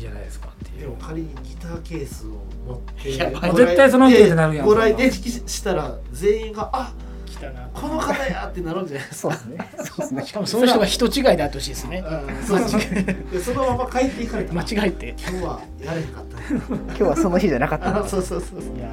[0.00, 0.80] じゃないですかっていう。
[0.80, 2.30] でも仮にギターケースを
[2.66, 4.66] 持って絶対その人ってなるやん。
[4.66, 6.92] ご来店したら全員があ
[7.26, 7.68] 来たな。
[7.72, 9.70] この方やってなるんじゃないですそうですね。
[9.78, 10.26] そうですね。
[10.26, 12.02] しかもその人が人違いであってほしいですね。
[12.02, 12.22] か。
[12.22, 15.14] うんそうでそのまま帰っていかれたら間違えて。
[15.18, 16.36] 今日はやれへんかった。
[16.38, 18.04] ね今日はその日じゃなかった。
[18.04, 18.76] あ そうそうそうそう。
[18.76, 18.88] いや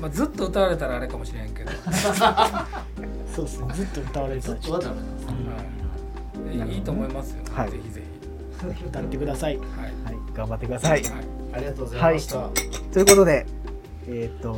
[0.00, 2.64] まあ、ずっと歌われたらあれかもしれんけど、ー
[3.32, 3.72] そうですね。
[3.72, 6.68] ずっと歌われてたずっとはダメなん。
[6.70, 7.70] いいいと思いますよ、はい。
[7.70, 8.01] ぜひぜ
[8.68, 9.54] 歌ってください。
[9.54, 9.68] ひはい。
[9.78, 9.92] はい。
[10.34, 11.02] 頑張ってください。
[11.02, 11.12] はい。
[11.54, 12.48] ありがとうございました、
[12.92, 13.46] ということで
[14.08, 14.52] えっ、と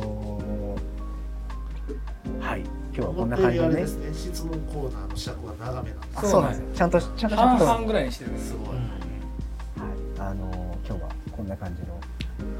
[2.39, 2.61] はい。
[2.61, 3.75] 今日はこんな感じでね。
[3.75, 4.13] ですね。
[4.13, 6.19] 質問コーナーの尺は長めなんです。
[6.19, 6.59] あそうなんです。
[6.59, 8.47] よちゃんとちゃんとちゃん半と々ぐらいにしてるす。
[8.47, 8.79] すごい、はい、
[10.19, 11.99] あの今日はこんな感じの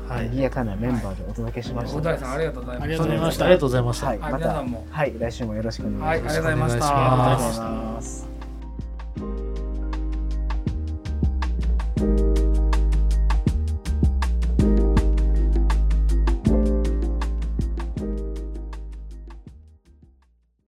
[0.09, 0.25] はい。
[0.25, 1.97] 賑やかなメンバーでお届けしました。
[1.97, 3.45] 小田井さんありがとうございまありすがとうございました。
[3.45, 5.13] ありがとうございました、はい、はいまたはい。
[5.17, 6.05] 来週もよろしくお願いします。
[6.05, 6.17] はい。
[6.17, 6.87] ありがとうございました。
[6.87, 9.44] ありがとうございお願いします。
[11.97, 12.64] Música